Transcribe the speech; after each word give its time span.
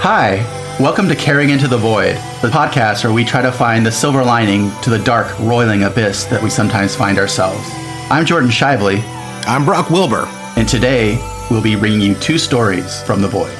Hi, 0.00 0.36
welcome 0.80 1.06
to 1.08 1.14
Caring 1.14 1.50
Into 1.50 1.68
the 1.68 1.76
Void, 1.76 2.14
the 2.40 2.48
podcast 2.48 3.04
where 3.04 3.12
we 3.12 3.26
try 3.26 3.42
to 3.42 3.52
find 3.52 3.84
the 3.84 3.92
silver 3.92 4.24
lining 4.24 4.70
to 4.80 4.88
the 4.88 4.98
dark, 4.98 5.38
roiling 5.38 5.82
abyss 5.82 6.24
that 6.24 6.42
we 6.42 6.48
sometimes 6.48 6.96
find 6.96 7.18
ourselves. 7.18 7.68
I'm 8.10 8.24
Jordan 8.24 8.48
Shively, 8.48 9.02
I'm 9.46 9.66
Brock 9.66 9.90
Wilbur. 9.90 10.24
and 10.56 10.66
today 10.66 11.18
we'll 11.50 11.62
be 11.62 11.76
bringing 11.76 12.00
you 12.00 12.14
two 12.14 12.38
stories 12.38 13.02
from 13.02 13.20
the 13.20 13.28
void. 13.28 13.54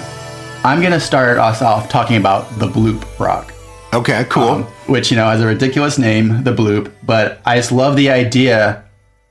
I'm 0.65 0.81
going 0.81 0.93
to 0.93 1.01
start 1.01 1.37
us 1.37 1.61
off 1.61 1.91
talking 1.91 2.17
about 2.17 2.49
the 2.59 2.67
Bloop 2.67 3.05
Brock. 3.19 3.53
Okay, 3.93 4.25
cool. 4.31 4.43
um, 4.49 4.63
which 4.87 5.11
you 5.11 5.19
know 5.19 5.27
has 5.29 5.43
a 5.43 5.47
ridiculous 5.47 5.99
name, 5.99 6.45
the 6.45 6.55
bloop. 6.55 6.91
But 7.03 7.43
I 7.45 7.57
just 7.57 7.73
love 7.73 7.95
the 7.95 8.09
idea 8.09 8.85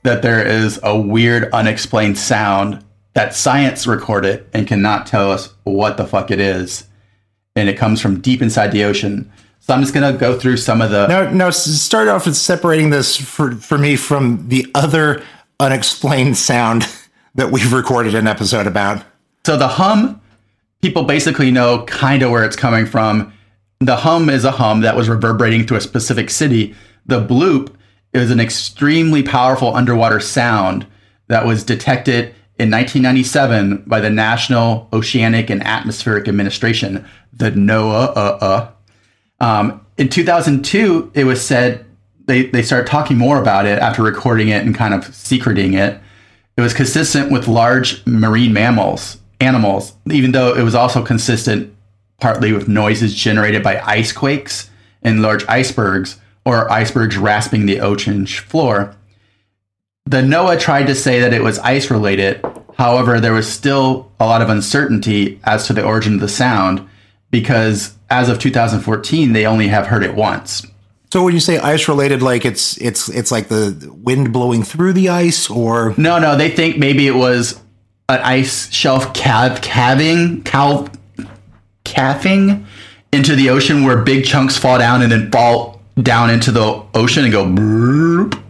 that 0.04 0.22
there 0.22 0.46
is 0.46 0.78
a 0.84 0.96
weird, 0.96 1.50
unexplained 1.52 2.16
sound 2.16 2.84
that 3.16 3.34
science 3.34 3.86
recorded 3.86 4.46
and 4.52 4.66
cannot 4.66 5.06
tell 5.06 5.32
us 5.32 5.54
what 5.64 5.96
the 5.96 6.06
fuck 6.06 6.30
it 6.30 6.38
is, 6.38 6.86
and 7.56 7.66
it 7.66 7.78
comes 7.78 7.98
from 7.98 8.20
deep 8.20 8.42
inside 8.42 8.72
the 8.72 8.84
ocean. 8.84 9.32
So 9.60 9.72
I'm 9.72 9.80
just 9.80 9.94
gonna 9.94 10.12
go 10.12 10.38
through 10.38 10.58
some 10.58 10.82
of 10.82 10.90
the. 10.90 11.06
No, 11.06 11.30
no. 11.30 11.50
start 11.50 12.08
off 12.08 12.26
with 12.26 12.36
separating 12.36 12.90
this 12.90 13.16
for, 13.16 13.52
for 13.52 13.78
me 13.78 13.96
from 13.96 14.46
the 14.48 14.66
other 14.74 15.22
unexplained 15.58 16.36
sound 16.36 16.86
that 17.36 17.50
we've 17.50 17.72
recorded 17.72 18.14
an 18.14 18.26
episode 18.26 18.66
about. 18.66 19.02
So 19.46 19.56
the 19.56 19.68
hum, 19.68 20.20
people 20.82 21.04
basically 21.04 21.50
know 21.50 21.86
kind 21.86 22.22
of 22.22 22.30
where 22.30 22.44
it's 22.44 22.54
coming 22.54 22.84
from. 22.84 23.32
The 23.80 23.96
hum 23.96 24.28
is 24.28 24.44
a 24.44 24.50
hum 24.50 24.82
that 24.82 24.94
was 24.94 25.08
reverberating 25.08 25.66
through 25.66 25.78
a 25.78 25.80
specific 25.80 26.28
city. 26.28 26.74
The 27.06 27.26
bloop 27.26 27.74
is 28.12 28.30
an 28.30 28.40
extremely 28.40 29.22
powerful 29.22 29.74
underwater 29.74 30.20
sound 30.20 30.86
that 31.28 31.46
was 31.46 31.64
detected 31.64 32.34
in 32.58 32.70
1997 32.70 33.84
by 33.86 34.00
the 34.00 34.10
National 34.10 34.88
Oceanic 34.92 35.50
and 35.50 35.62
Atmospheric 35.62 36.26
Administration, 36.26 37.06
the 37.32 37.50
NOAA. 37.50 38.72
Um, 39.40 39.84
in 39.98 40.08
2002, 40.08 41.12
it 41.14 41.24
was 41.24 41.44
said 41.44 41.84
they, 42.26 42.46
they 42.46 42.62
started 42.62 42.88
talking 42.88 43.18
more 43.18 43.40
about 43.40 43.66
it 43.66 43.78
after 43.78 44.02
recording 44.02 44.48
it 44.48 44.64
and 44.64 44.74
kind 44.74 44.94
of 44.94 45.14
secreting 45.14 45.74
it. 45.74 46.00
It 46.56 46.60
was 46.60 46.72
consistent 46.72 47.30
with 47.30 47.46
large 47.46 48.04
marine 48.06 48.52
mammals, 48.52 49.18
animals, 49.40 49.92
even 50.10 50.32
though 50.32 50.54
it 50.54 50.62
was 50.62 50.74
also 50.74 51.04
consistent 51.04 51.74
partly 52.20 52.52
with 52.52 52.68
noises 52.68 53.14
generated 53.14 53.62
by 53.62 53.78
ice 53.80 54.12
quakes 54.12 54.70
and 55.02 55.20
large 55.20 55.44
icebergs 55.46 56.18
or 56.46 56.70
icebergs 56.70 57.18
rasping 57.18 57.66
the 57.66 57.80
ocean 57.80 58.26
floor. 58.26 58.96
The 60.06 60.22
NOAA 60.22 60.60
tried 60.60 60.86
to 60.86 60.94
say 60.94 61.20
that 61.20 61.32
it 61.32 61.42
was 61.42 61.58
ice 61.58 61.90
related. 61.90 62.44
However, 62.78 63.18
there 63.18 63.32
was 63.32 63.50
still 63.50 64.12
a 64.20 64.26
lot 64.26 64.42
of 64.42 64.48
uncertainty 64.48 65.40
as 65.44 65.66
to 65.66 65.72
the 65.72 65.82
origin 65.82 66.14
of 66.14 66.20
the 66.20 66.28
sound 66.28 66.86
because 67.30 67.96
as 68.08 68.28
of 68.28 68.38
2014, 68.38 69.32
they 69.32 69.46
only 69.46 69.68
have 69.68 69.86
heard 69.86 70.04
it 70.04 70.14
once. 70.14 70.64
So 71.12 71.24
when 71.24 71.34
you 71.34 71.40
say 71.40 71.58
ice 71.58 71.88
related, 71.88 72.22
like 72.22 72.44
it's 72.44 72.76
it's 72.78 73.08
it's 73.08 73.32
like 73.32 73.48
the 73.48 73.92
wind 74.02 74.32
blowing 74.32 74.62
through 74.62 74.92
the 74.92 75.08
ice, 75.08 75.48
or 75.48 75.94
No, 75.96 76.18
no, 76.18 76.36
they 76.36 76.50
think 76.50 76.78
maybe 76.78 77.06
it 77.06 77.14
was 77.14 77.60
an 78.08 78.20
ice 78.20 78.70
shelf 78.72 79.14
calv 79.14 79.60
calving, 79.62 80.42
calv 80.42 80.90
calving 81.84 82.66
into 83.12 83.34
the 83.34 83.50
ocean 83.50 83.84
where 83.84 84.02
big 84.02 84.24
chunks 84.24 84.56
fall 84.56 84.78
down 84.78 85.02
and 85.02 85.10
then 85.10 85.30
fall 85.30 85.80
down 86.02 86.28
into 86.28 86.52
the 86.52 86.84
ocean 86.94 87.24
and 87.24 87.32
go. 87.32 88.42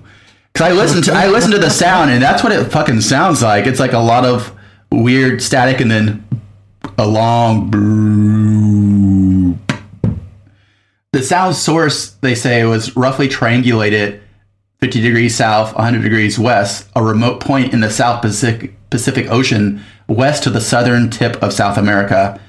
Cause 0.57 0.71
I 0.71 0.73
listened 0.73 1.05
to 1.05 1.13
I 1.13 1.29
listened 1.29 1.53
to 1.53 1.59
the 1.59 1.69
sound 1.69 2.11
and 2.11 2.23
that's 2.23 2.43
what 2.43 2.51
it 2.51 2.65
fucking 2.73 3.03
sounds 3.03 3.43
like. 3.43 3.67
It's 3.67 3.79
like 3.79 3.93
a 3.93 3.99
lot 3.99 4.25
of 4.25 4.57
weird 4.91 5.43
static 5.43 5.83
and 5.83 5.91
then 5.91 6.27
a 6.97 7.07
long. 7.07 7.71
The 11.13 11.23
sound 11.23 11.57
source 11.57 12.13
they 12.23 12.35
say 12.35 12.65
was 12.65 12.97
roughly 12.97 13.29
triangulated 13.29 14.21
50 14.81 15.03
degrees 15.03 15.35
south, 15.35 15.75
100 15.75 16.01
degrees 16.03 16.39
west, 16.39 16.89
a 16.97 17.03
remote 17.03 17.41
point 17.41 17.75
in 17.75 17.81
the 17.81 17.91
South 17.91 18.23
Pacific, 18.23 18.75
Pacific 18.89 19.31
Ocean, 19.31 19.83
west 20.09 20.43
to 20.45 20.51
the 20.51 20.63
southern 20.63 21.11
tip 21.11 21.43
of 21.43 21.53
South 21.53 21.77
America. 21.77 22.41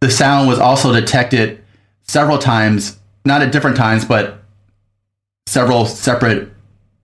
The 0.00 0.10
sound 0.10 0.46
was 0.46 0.58
also 0.58 0.92
detected 0.92 1.64
several 2.02 2.36
times, 2.36 2.98
not 3.24 3.40
at 3.40 3.50
different 3.50 3.78
times, 3.78 4.04
but 4.04 4.42
several 5.46 5.86
separate 5.86 6.50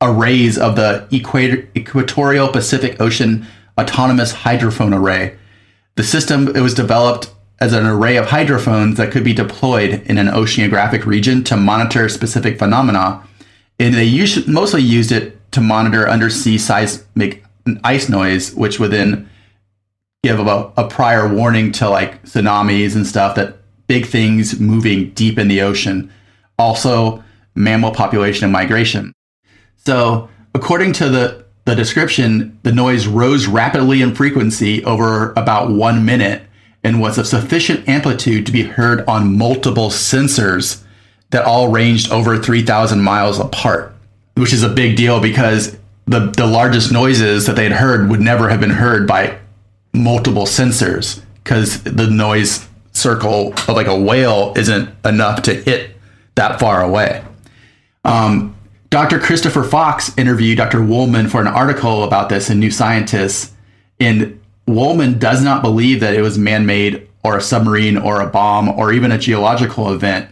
arrays 0.02 0.58
of 0.58 0.76
the 0.76 1.08
Equator, 1.10 1.68
Equatorial 1.76 2.48
Pacific 2.48 3.00
Ocean 3.00 3.46
Autonomous 3.78 4.32
Hydrophone 4.32 4.94
Array. 4.94 5.38
The 5.94 6.02
system 6.02 6.48
it 6.48 6.60
was 6.60 6.74
developed 6.74 7.32
as 7.60 7.72
an 7.72 7.86
array 7.86 8.16
of 8.16 8.26
hydrophones 8.26 8.96
that 8.96 9.12
could 9.12 9.24
be 9.24 9.32
deployed 9.32 10.02
in 10.06 10.18
an 10.18 10.26
oceanographic 10.26 11.06
region 11.06 11.44
to 11.44 11.56
monitor 11.56 12.08
specific 12.08 12.58
phenomena 12.58 13.22
and 13.82 13.94
they 13.94 14.26
mostly 14.46 14.80
used 14.80 15.10
it 15.10 15.50
to 15.52 15.60
monitor 15.60 16.08
undersea 16.08 16.56
seismic 16.56 17.44
ice 17.82 18.08
noise, 18.08 18.54
which 18.54 18.78
would 18.78 18.92
then 18.92 19.28
give 20.22 20.38
a, 20.38 20.72
a 20.76 20.86
prior 20.88 21.32
warning 21.32 21.72
to 21.72 21.88
like 21.88 22.22
tsunamis 22.22 22.94
and 22.94 23.06
stuff 23.06 23.34
that 23.34 23.56
big 23.88 24.06
things 24.06 24.60
moving 24.60 25.10
deep 25.10 25.36
in 25.36 25.48
the 25.48 25.60
ocean. 25.60 26.12
Also, 26.60 27.24
mammal 27.56 27.90
population 27.90 28.44
and 28.44 28.52
migration. 28.52 29.12
So, 29.84 30.28
according 30.54 30.92
to 30.94 31.08
the, 31.08 31.44
the 31.64 31.74
description, 31.74 32.58
the 32.62 32.72
noise 32.72 33.06
rose 33.06 33.46
rapidly 33.46 34.02
in 34.02 34.14
frequency 34.14 34.84
over 34.84 35.32
about 35.32 35.70
one 35.70 36.04
minute 36.04 36.42
and 36.84 37.00
was 37.00 37.18
of 37.18 37.26
sufficient 37.26 37.88
amplitude 37.88 38.46
to 38.46 38.52
be 38.52 38.62
heard 38.62 39.06
on 39.08 39.36
multiple 39.36 39.88
sensors 39.88 40.82
that 41.30 41.44
all 41.44 41.68
ranged 41.68 42.12
over 42.12 42.38
3,000 42.38 43.00
miles 43.00 43.38
apart, 43.38 43.94
which 44.34 44.52
is 44.52 44.62
a 44.62 44.68
big 44.68 44.96
deal 44.96 45.20
because 45.20 45.76
the, 46.06 46.30
the 46.36 46.46
largest 46.46 46.92
noises 46.92 47.46
that 47.46 47.56
they 47.56 47.64
had 47.64 47.72
heard 47.72 48.10
would 48.10 48.20
never 48.20 48.48
have 48.48 48.60
been 48.60 48.70
heard 48.70 49.06
by 49.06 49.38
multiple 49.92 50.44
sensors 50.44 51.22
because 51.42 51.82
the 51.82 52.08
noise 52.08 52.68
circle 52.92 53.52
of 53.52 53.68
like 53.68 53.86
a 53.86 53.98
whale 53.98 54.52
isn't 54.56 54.90
enough 55.04 55.42
to 55.42 55.54
hit 55.54 55.96
that 56.34 56.60
far 56.60 56.82
away. 56.82 57.24
Um, 58.04 58.51
Dr. 58.92 59.18
Christopher 59.18 59.64
Fox 59.64 60.12
interviewed 60.18 60.58
Dr. 60.58 60.82
Woolman 60.82 61.26
for 61.26 61.40
an 61.40 61.46
article 61.46 62.04
about 62.04 62.28
this 62.28 62.50
in 62.50 62.60
New 62.60 62.70
Scientist, 62.70 63.54
and 63.98 64.38
Woolman 64.66 65.18
does 65.18 65.42
not 65.42 65.62
believe 65.62 66.00
that 66.00 66.12
it 66.12 66.20
was 66.20 66.36
man 66.36 66.66
made 66.66 67.08
or 67.24 67.38
a 67.38 67.40
submarine 67.40 67.96
or 67.96 68.20
a 68.20 68.26
bomb 68.26 68.68
or 68.68 68.92
even 68.92 69.10
a 69.10 69.16
geological 69.16 69.94
event. 69.94 70.28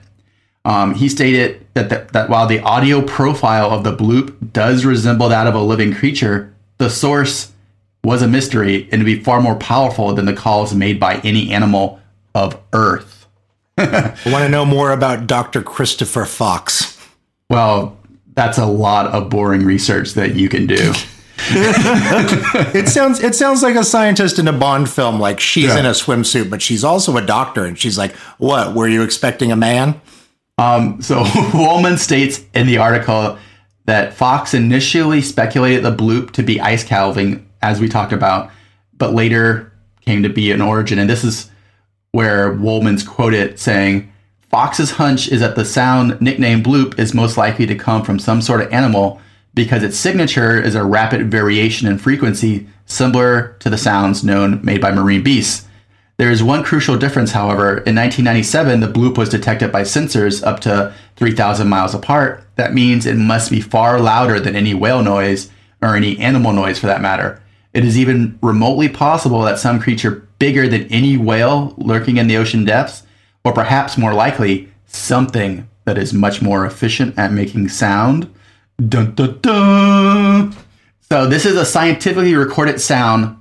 Um, 0.66 0.94
he 0.94 1.08
stated 1.08 1.66
that, 1.72 1.88
that, 1.88 2.12
that 2.12 2.28
while 2.28 2.46
the 2.46 2.60
audio 2.60 3.00
profile 3.00 3.70
of 3.70 3.82
the 3.82 3.96
bloop 3.96 4.52
does 4.52 4.84
resemble 4.84 5.30
that 5.30 5.46
of 5.46 5.54
a 5.54 5.62
living 5.62 5.94
creature, 5.94 6.52
the 6.76 6.90
source 6.90 7.52
was 8.04 8.20
a 8.20 8.28
mystery 8.28 8.90
and 8.92 9.00
to 9.00 9.06
be 9.06 9.18
far 9.18 9.40
more 9.40 9.56
powerful 9.56 10.12
than 10.12 10.26
the 10.26 10.34
calls 10.34 10.74
made 10.74 11.00
by 11.00 11.14
any 11.20 11.50
animal 11.50 11.98
of 12.34 12.60
Earth. 12.74 13.26
I 13.78 14.14
want 14.26 14.44
to 14.44 14.50
know 14.50 14.66
more 14.66 14.92
about 14.92 15.26
Dr. 15.26 15.62
Christopher 15.62 16.26
Fox. 16.26 16.98
Well, 17.48 17.96
that's 18.34 18.58
a 18.58 18.66
lot 18.66 19.06
of 19.06 19.28
boring 19.30 19.64
research 19.64 20.14
that 20.14 20.34
you 20.36 20.48
can 20.48 20.66
do. 20.66 20.92
It 21.42 22.88
sounds 22.88 23.20
it 23.22 23.34
sounds 23.34 23.62
like 23.62 23.74
a 23.74 23.82
scientist 23.84 24.38
in 24.38 24.46
a 24.46 24.52
Bond 24.52 24.88
film. 24.90 25.18
Like 25.18 25.40
she's 25.40 25.64
Yeah. 25.66 25.78
in 25.80 25.86
a 25.86 25.90
swimsuit, 25.90 26.50
but 26.50 26.60
she's 26.62 26.84
also 26.84 27.16
a 27.16 27.22
doctor, 27.22 27.64
and 27.64 27.78
she's 27.78 27.96
like, 27.98 28.14
"What? 28.38 28.74
Were 28.74 28.86
you 28.88 29.02
expecting 29.02 29.50
a 29.50 29.56
man?" 29.56 30.00
Um, 30.58 31.00
so 31.00 31.24
Woolman 31.54 31.96
states 31.96 32.42
in 32.54 32.66
the 32.66 32.76
article 32.78 33.38
that 33.86 34.12
Fox 34.14 34.52
initially 34.54 35.22
speculated 35.22 35.82
the 35.82 35.90
bloop 35.94 36.32
to 36.32 36.42
be 36.42 36.60
ice 36.60 36.84
calving, 36.84 37.48
as 37.62 37.80
we 37.80 37.88
talked 37.88 38.12
about, 38.12 38.50
but 38.98 39.14
later 39.14 39.72
came 40.04 40.22
to 40.22 40.28
be 40.28 40.52
an 40.52 40.60
origin. 40.60 40.98
And 40.98 41.08
this 41.08 41.24
is 41.24 41.50
where 42.12 42.52
Woolman's 42.52 43.02
quoted 43.02 43.58
saying, 43.58 44.12
Fox's 44.50 44.92
hunch 44.92 45.28
is 45.28 45.40
that 45.40 45.54
the 45.54 45.64
sound 45.64 46.20
nicknamed 46.20 46.64
bloop 46.64 46.98
is 46.98 47.14
most 47.14 47.36
likely 47.36 47.66
to 47.66 47.76
come 47.76 48.02
from 48.02 48.18
some 48.18 48.42
sort 48.42 48.60
of 48.60 48.72
animal 48.72 49.20
because 49.54 49.84
its 49.84 49.96
signature 49.96 50.60
is 50.60 50.74
a 50.74 50.84
rapid 50.84 51.30
variation 51.30 51.86
in 51.86 51.98
frequency 51.98 52.66
similar 52.84 53.56
to 53.60 53.70
the 53.70 53.78
sounds 53.78 54.24
known 54.24 54.60
made 54.64 54.80
by 54.80 54.90
marine 54.90 55.22
beasts. 55.22 55.68
There 56.16 56.32
is 56.32 56.42
one 56.42 56.64
crucial 56.64 56.98
difference, 56.98 57.30
however. 57.30 57.78
In 57.78 57.94
1997, 57.94 58.80
the 58.80 58.88
bloop 58.88 59.16
was 59.16 59.28
detected 59.28 59.70
by 59.70 59.82
sensors 59.82 60.44
up 60.44 60.60
to 60.60 60.92
3,000 61.16 61.68
miles 61.68 61.94
apart. 61.94 62.44
That 62.56 62.74
means 62.74 63.06
it 63.06 63.16
must 63.16 63.50
be 63.50 63.60
far 63.60 64.00
louder 64.00 64.40
than 64.40 64.56
any 64.56 64.74
whale 64.74 65.02
noise 65.02 65.48
or 65.80 65.94
any 65.94 66.18
animal 66.18 66.52
noise 66.52 66.78
for 66.78 66.88
that 66.88 67.00
matter. 67.00 67.40
It 67.72 67.84
is 67.84 67.96
even 67.96 68.38
remotely 68.42 68.88
possible 68.88 69.42
that 69.42 69.60
some 69.60 69.80
creature 69.80 70.28
bigger 70.40 70.68
than 70.68 70.88
any 70.88 71.16
whale 71.16 71.72
lurking 71.78 72.16
in 72.16 72.26
the 72.26 72.36
ocean 72.36 72.64
depths, 72.64 73.04
or 73.44 73.52
perhaps 73.52 73.98
more 73.98 74.14
likely, 74.14 74.68
something 74.86 75.68
that 75.84 75.98
is 75.98 76.12
much 76.12 76.42
more 76.42 76.66
efficient 76.66 77.18
at 77.18 77.32
making 77.32 77.68
sound. 77.68 78.32
Dun, 78.88 79.14
dun, 79.14 79.38
dun. 79.40 80.54
So, 81.10 81.26
this 81.26 81.44
is 81.44 81.56
a 81.56 81.64
scientifically 81.64 82.34
recorded 82.34 82.80
sound 82.80 83.36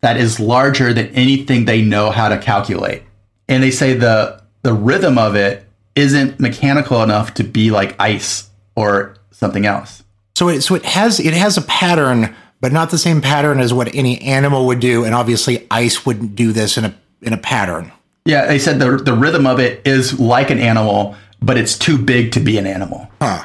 that 0.00 0.16
is 0.16 0.40
larger 0.40 0.92
than 0.92 1.08
anything 1.08 1.64
they 1.64 1.82
know 1.82 2.10
how 2.10 2.28
to 2.28 2.38
calculate. 2.38 3.02
And 3.48 3.62
they 3.62 3.70
say 3.70 3.94
the 3.94 4.40
the 4.62 4.72
rhythm 4.72 5.18
of 5.18 5.36
it 5.36 5.66
isn't 5.94 6.40
mechanical 6.40 7.02
enough 7.02 7.34
to 7.34 7.44
be 7.44 7.70
like 7.70 7.96
ice 8.00 8.48
or 8.74 9.16
something 9.30 9.66
else. 9.66 10.02
So 10.34 10.48
it 10.48 10.62
so 10.62 10.74
it 10.74 10.84
has 10.84 11.20
it 11.20 11.34
has 11.34 11.56
a 11.56 11.62
pattern, 11.62 12.34
but 12.60 12.72
not 12.72 12.90
the 12.90 12.98
same 12.98 13.20
pattern 13.20 13.60
as 13.60 13.74
what 13.74 13.94
any 13.94 14.20
animal 14.22 14.66
would 14.66 14.80
do, 14.80 15.04
and 15.04 15.14
obviously 15.14 15.66
ice 15.70 16.06
wouldn't 16.06 16.34
do 16.34 16.52
this 16.52 16.78
in 16.78 16.84
a 16.84 16.94
in 17.22 17.32
a 17.32 17.38
pattern. 17.38 17.92
Yeah, 18.24 18.46
they 18.46 18.58
said 18.58 18.78
the 18.78 18.96
the 18.96 19.14
rhythm 19.14 19.46
of 19.46 19.58
it 19.60 19.86
is 19.86 20.18
like 20.20 20.50
an 20.50 20.58
animal, 20.58 21.16
but 21.40 21.56
it's 21.56 21.76
too 21.78 21.98
big 21.98 22.32
to 22.32 22.40
be 22.40 22.58
an 22.58 22.66
animal. 22.66 23.08
Huh. 23.20 23.44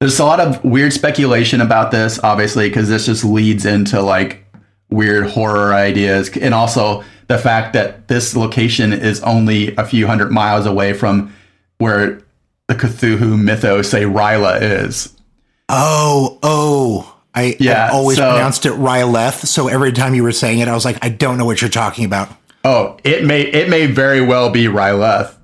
There's 0.00 0.18
a 0.18 0.24
lot 0.24 0.40
of 0.40 0.64
weird 0.64 0.92
speculation 0.92 1.60
about 1.60 1.90
this, 1.90 2.18
obviously, 2.22 2.68
because 2.68 2.88
this 2.88 3.06
just 3.06 3.24
leads 3.24 3.66
into 3.66 4.00
like 4.00 4.44
weird 4.90 5.26
horror 5.28 5.74
ideas, 5.74 6.30
and 6.36 6.54
also 6.54 7.04
the 7.26 7.38
fact 7.38 7.74
that 7.74 8.08
this 8.08 8.34
location 8.34 8.92
is 8.92 9.20
only 9.22 9.74
a 9.76 9.84
few 9.84 10.06
hundred 10.06 10.30
miles 10.32 10.66
away 10.66 10.92
from 10.94 11.32
where 11.78 12.20
the 12.68 12.74
Cthulhu 12.74 13.40
mythos 13.40 13.88
say 13.90 14.02
Ryla 14.02 14.60
is. 14.84 15.14
Oh, 15.68 16.38
oh. 16.42 17.16
I, 17.34 17.56
Yeah, 17.60 17.86
I 17.86 17.90
always 17.90 18.16
so- 18.18 18.28
pronounced 18.30 18.66
it 18.66 18.72
Ryleth, 18.72 19.46
so 19.46 19.68
every 19.68 19.92
time 19.92 20.14
you 20.14 20.22
were 20.24 20.32
saying 20.32 20.58
it, 20.58 20.66
I 20.68 20.74
was 20.74 20.84
like, 20.84 20.98
I 21.02 21.08
don't 21.08 21.38
know 21.38 21.44
what 21.44 21.60
you're 21.60 21.70
talking 21.70 22.04
about. 22.04 22.28
Oh, 22.64 22.98
it 23.04 23.24
may 23.24 23.42
it 23.42 23.68
may 23.70 23.86
very 23.86 24.20
well 24.20 24.50
be 24.50 24.64
Ryleth, 24.64 25.34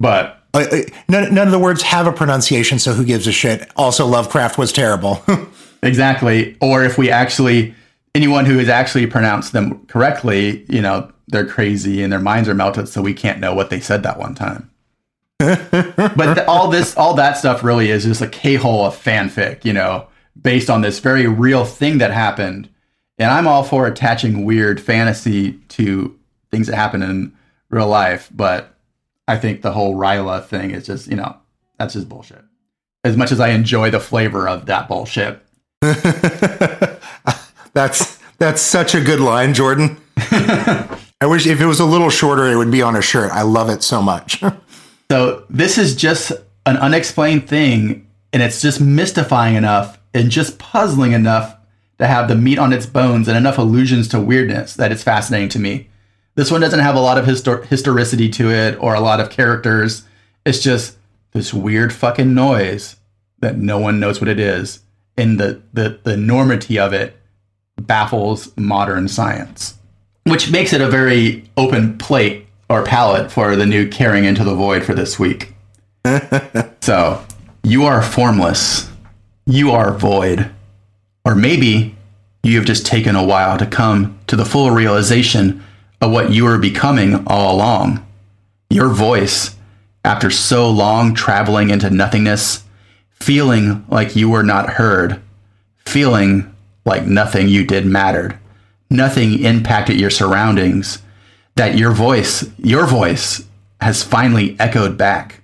but 0.00 0.38
Uh, 0.54 0.60
uh, 0.70 0.76
none, 1.08 1.34
none 1.34 1.46
of 1.46 1.52
the 1.52 1.58
words 1.58 1.82
have 1.82 2.06
a 2.06 2.12
pronunciation, 2.12 2.78
so 2.78 2.92
who 2.92 3.04
gives 3.04 3.26
a 3.26 3.32
shit? 3.32 3.70
Also, 3.76 4.06
Lovecraft 4.06 4.58
was 4.58 4.72
terrible. 4.72 5.22
Exactly. 5.84 6.56
Or 6.60 6.84
if 6.84 6.96
we 6.96 7.10
actually, 7.10 7.74
anyone 8.14 8.44
who 8.44 8.58
has 8.58 8.68
actually 8.68 9.08
pronounced 9.08 9.52
them 9.52 9.84
correctly, 9.86 10.64
you 10.68 10.80
know, 10.80 11.10
they're 11.26 11.44
crazy 11.44 12.04
and 12.04 12.12
their 12.12 12.20
minds 12.20 12.48
are 12.48 12.54
melted, 12.54 12.86
so 12.88 13.02
we 13.02 13.12
can't 13.12 13.40
know 13.40 13.52
what 13.52 13.70
they 13.70 13.80
said 13.80 14.04
that 14.04 14.16
one 14.16 14.36
time. 14.36 14.70
but 15.40 16.34
th- 16.34 16.46
all 16.46 16.68
this, 16.68 16.96
all 16.96 17.14
that 17.14 17.36
stuff 17.36 17.64
really 17.64 17.90
is 17.90 18.04
just 18.04 18.20
a 18.22 18.28
K 18.28 18.54
hole 18.54 18.86
of 18.86 18.94
fanfic, 18.94 19.64
you 19.64 19.72
know, 19.72 20.06
based 20.40 20.70
on 20.70 20.82
this 20.82 21.00
very 21.00 21.26
real 21.26 21.64
thing 21.64 21.98
that 21.98 22.12
happened. 22.12 22.68
And 23.18 23.32
I'm 23.32 23.48
all 23.48 23.64
for 23.64 23.88
attaching 23.88 24.44
weird 24.44 24.80
fantasy 24.80 25.54
to 25.70 26.16
things 26.52 26.68
that 26.68 26.76
happen 26.76 27.02
in 27.02 27.32
real 27.70 27.88
life, 27.88 28.30
but 28.32 28.74
I 29.26 29.38
think 29.38 29.62
the 29.62 29.72
whole 29.72 29.96
Ryla 29.96 30.44
thing 30.44 30.70
is 30.70 30.86
just, 30.86 31.08
you 31.08 31.16
know, 31.16 31.36
that's 31.78 31.94
just 31.94 32.08
bullshit. 32.08 32.44
As 33.02 33.16
much 33.16 33.32
as 33.32 33.40
I 33.40 33.48
enjoy 33.48 33.90
the 33.90 33.98
flavor 33.98 34.48
of 34.48 34.66
that 34.66 34.86
bullshit. 34.86 35.40
that's 37.72 38.18
that's 38.38 38.62
such 38.62 38.94
a 38.94 39.00
good 39.00 39.18
line, 39.18 39.54
Jordan. 39.54 40.00
I 40.16 41.26
wish 41.26 41.46
if 41.46 41.60
it 41.60 41.66
was 41.66 41.80
a 41.80 41.84
little 41.84 42.10
shorter, 42.10 42.46
it 42.46 42.56
would 42.56 42.70
be 42.70 42.82
on 42.82 42.94
a 42.94 43.02
shirt. 43.02 43.32
I 43.32 43.42
love 43.42 43.68
it 43.68 43.82
so 43.82 44.00
much. 44.00 44.42
So 45.10 45.44
this 45.50 45.76
is 45.76 45.94
just 45.94 46.32
an 46.64 46.78
unexplained 46.78 47.46
thing, 47.46 48.08
and 48.32 48.42
it's 48.42 48.62
just 48.62 48.80
mystifying 48.80 49.56
enough 49.56 49.98
and 50.14 50.30
just 50.30 50.58
puzzling 50.58 51.12
enough 51.12 51.54
to 51.98 52.06
have 52.06 52.28
the 52.28 52.34
meat 52.34 52.58
on 52.58 52.72
its 52.72 52.86
bones 52.86 53.28
and 53.28 53.36
enough 53.36 53.58
allusions 53.58 54.08
to 54.08 54.18
weirdness 54.18 54.72
that 54.76 54.90
it's 54.90 55.02
fascinating 55.02 55.50
to 55.50 55.58
me. 55.58 55.90
This 56.34 56.50
one 56.50 56.60
doesn't 56.60 56.80
have 56.80 56.94
a 56.94 57.00
lot 57.00 57.18
of 57.18 57.26
histor- 57.26 57.64
historicity 57.66 58.28
to 58.30 58.50
it 58.50 58.76
or 58.80 58.94
a 58.94 59.00
lot 59.00 59.20
of 59.20 59.30
characters. 59.30 60.04
It's 60.46 60.60
just 60.60 60.96
this 61.32 61.52
weird 61.52 61.92
fucking 61.92 62.32
noise 62.34 62.96
that 63.40 63.58
no 63.58 63.78
one 63.78 64.00
knows 64.00 64.20
what 64.20 64.28
it 64.28 64.40
is, 64.40 64.80
and 65.16 65.38
the 65.38 65.60
the 65.72 66.00
the 66.02 66.14
enormity 66.14 66.78
of 66.78 66.92
it 66.92 67.16
baffles 67.80 68.56
modern 68.56 69.08
science, 69.08 69.74
which 70.24 70.50
makes 70.50 70.72
it 70.72 70.80
a 70.80 70.88
very 70.88 71.44
open 71.56 71.98
plate 71.98 72.46
or 72.68 72.82
palette 72.84 73.30
for 73.30 73.56
the 73.56 73.66
new 73.66 73.88
Caring 73.88 74.24
Into 74.24 74.44
the 74.44 74.54
Void 74.54 74.84
for 74.84 74.94
this 74.94 75.18
week. 75.18 75.54
so, 76.80 77.24
you 77.62 77.84
are 77.84 78.02
formless. 78.02 78.90
You 79.46 79.72
are 79.72 79.92
void. 79.92 80.50
Or 81.24 81.34
maybe 81.34 81.94
you 82.42 82.56
have 82.56 82.64
just 82.64 82.86
taken 82.86 83.14
a 83.14 83.24
while 83.24 83.58
to 83.58 83.66
come 83.66 84.18
to 84.26 84.36
the 84.36 84.44
full 84.44 84.70
realization 84.70 85.62
of 86.02 86.10
what 86.10 86.32
you 86.32 86.44
were 86.44 86.58
becoming 86.58 87.24
all 87.28 87.54
along. 87.54 88.04
Your 88.68 88.88
voice, 88.88 89.54
after 90.04 90.30
so 90.30 90.68
long 90.68 91.14
traveling 91.14 91.70
into 91.70 91.88
nothingness, 91.90 92.64
feeling 93.12 93.86
like 93.88 94.16
you 94.16 94.28
were 94.28 94.42
not 94.42 94.70
heard, 94.70 95.22
feeling 95.86 96.52
like 96.84 97.06
nothing 97.06 97.48
you 97.48 97.64
did 97.64 97.86
mattered, 97.86 98.36
nothing 98.90 99.44
impacted 99.44 100.00
your 100.00 100.10
surroundings, 100.10 101.00
that 101.54 101.78
your 101.78 101.92
voice, 101.92 102.50
your 102.58 102.84
voice, 102.84 103.44
has 103.80 104.02
finally 104.02 104.56
echoed 104.58 104.98
back 104.98 105.42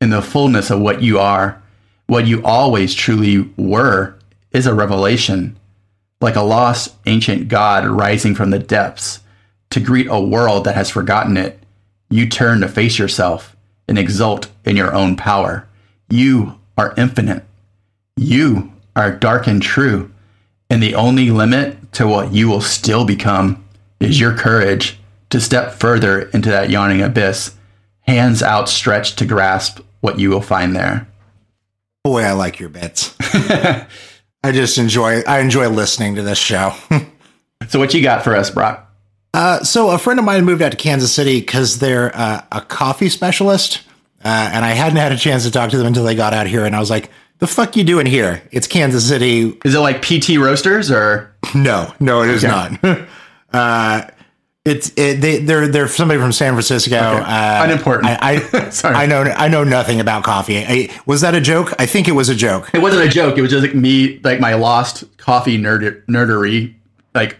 in 0.00 0.10
the 0.10 0.22
fullness 0.22 0.70
of 0.70 0.80
what 0.80 1.02
you 1.02 1.18
are, 1.18 1.60
what 2.06 2.26
you 2.26 2.40
always 2.44 2.94
truly 2.94 3.50
were, 3.56 4.16
is 4.52 4.66
a 4.66 4.74
revelation, 4.74 5.58
like 6.20 6.36
a 6.36 6.42
lost 6.42 6.94
ancient 7.06 7.48
god 7.48 7.84
rising 7.84 8.36
from 8.36 8.50
the 8.50 8.60
depths 8.60 9.20
to 9.70 9.80
greet 9.80 10.06
a 10.08 10.20
world 10.20 10.64
that 10.64 10.74
has 10.74 10.90
forgotten 10.90 11.36
it. 11.36 11.62
You 12.10 12.28
turn 12.28 12.60
to 12.60 12.68
face 12.68 12.98
yourself 12.98 13.56
and 13.86 13.98
exult 13.98 14.50
in 14.64 14.76
your 14.76 14.94
own 14.94 15.16
power. 15.16 15.68
You 16.08 16.58
are 16.76 16.94
infinite. 16.96 17.44
You 18.16 18.72
are 18.96 19.12
dark 19.12 19.46
and 19.46 19.62
true. 19.62 20.10
And 20.70 20.82
the 20.82 20.94
only 20.94 21.30
limit 21.30 21.92
to 21.94 22.06
what 22.06 22.32
you 22.32 22.48
will 22.48 22.60
still 22.60 23.04
become 23.04 23.64
is 24.00 24.20
your 24.20 24.36
courage 24.36 24.98
to 25.30 25.40
step 25.40 25.74
further 25.74 26.22
into 26.30 26.50
that 26.50 26.70
yawning 26.70 27.02
abyss, 27.02 27.54
hands 28.00 28.42
outstretched 28.42 29.18
to 29.18 29.26
grasp 29.26 29.80
what 30.00 30.18
you 30.18 30.30
will 30.30 30.40
find 30.40 30.74
there. 30.74 31.08
Boy, 32.04 32.22
I 32.22 32.32
like 32.32 32.58
your 32.58 32.68
bits. 32.68 33.14
I 34.42 34.52
just 34.52 34.78
enjoy. 34.78 35.20
I 35.22 35.40
enjoy 35.40 35.68
listening 35.68 36.14
to 36.14 36.22
this 36.22 36.38
show. 36.38 36.74
So, 37.66 37.78
what 37.78 37.92
you 37.92 38.02
got 38.02 38.24
for 38.24 38.34
us, 38.34 38.50
Brock? 38.50 38.87
Uh, 39.38 39.62
so 39.62 39.90
a 39.90 39.98
friend 39.98 40.18
of 40.18 40.24
mine 40.24 40.44
moved 40.44 40.60
out 40.60 40.72
to 40.72 40.76
Kansas 40.76 41.14
City 41.14 41.38
because 41.38 41.78
they're 41.78 42.10
uh, 42.12 42.42
a 42.50 42.60
coffee 42.60 43.08
specialist, 43.08 43.82
uh, 44.24 44.50
and 44.52 44.64
I 44.64 44.70
hadn't 44.70 44.96
had 44.96 45.12
a 45.12 45.16
chance 45.16 45.44
to 45.44 45.52
talk 45.52 45.70
to 45.70 45.78
them 45.78 45.86
until 45.86 46.02
they 46.02 46.16
got 46.16 46.34
out 46.34 46.48
here. 46.48 46.64
And 46.64 46.74
I 46.74 46.80
was 46.80 46.90
like, 46.90 47.08
"The 47.38 47.46
fuck 47.46 47.76
you 47.76 47.84
doing 47.84 48.04
here? 48.04 48.42
It's 48.50 48.66
Kansas 48.66 49.06
City." 49.06 49.56
Is 49.64 49.76
it 49.76 49.78
like 49.78 50.02
PT 50.02 50.38
Roasters 50.38 50.90
or? 50.90 51.32
No, 51.54 51.94
no, 52.00 52.22
it 52.22 52.30
is 52.30 52.42
not. 52.42 52.84
uh, 53.52 54.06
it's 54.64 54.88
it, 54.96 55.20
they 55.20 55.38
they're 55.38 55.68
they're 55.68 55.86
somebody 55.86 56.18
from 56.18 56.32
San 56.32 56.54
Francisco. 56.54 56.96
Uh, 56.96 57.60
Unimportant. 57.62 58.08
I 58.20 58.44
I, 58.52 58.70
Sorry. 58.70 58.96
I 58.96 59.06
know 59.06 59.22
I 59.22 59.46
know 59.46 59.62
nothing 59.62 60.00
about 60.00 60.24
coffee. 60.24 60.58
I, 60.58 61.00
was 61.06 61.20
that 61.20 61.36
a 61.36 61.40
joke? 61.40 61.74
I 61.78 61.86
think 61.86 62.08
it 62.08 62.12
was 62.12 62.28
a 62.28 62.34
joke. 62.34 62.70
It 62.74 62.82
wasn't 62.82 63.04
a 63.04 63.08
joke. 63.08 63.38
It 63.38 63.42
was 63.42 63.52
just 63.52 63.64
like 63.64 63.76
me, 63.76 64.18
like 64.24 64.40
my 64.40 64.54
lost 64.54 65.04
coffee 65.16 65.58
nerd 65.58 66.04
nerdery, 66.06 66.74
like 67.14 67.38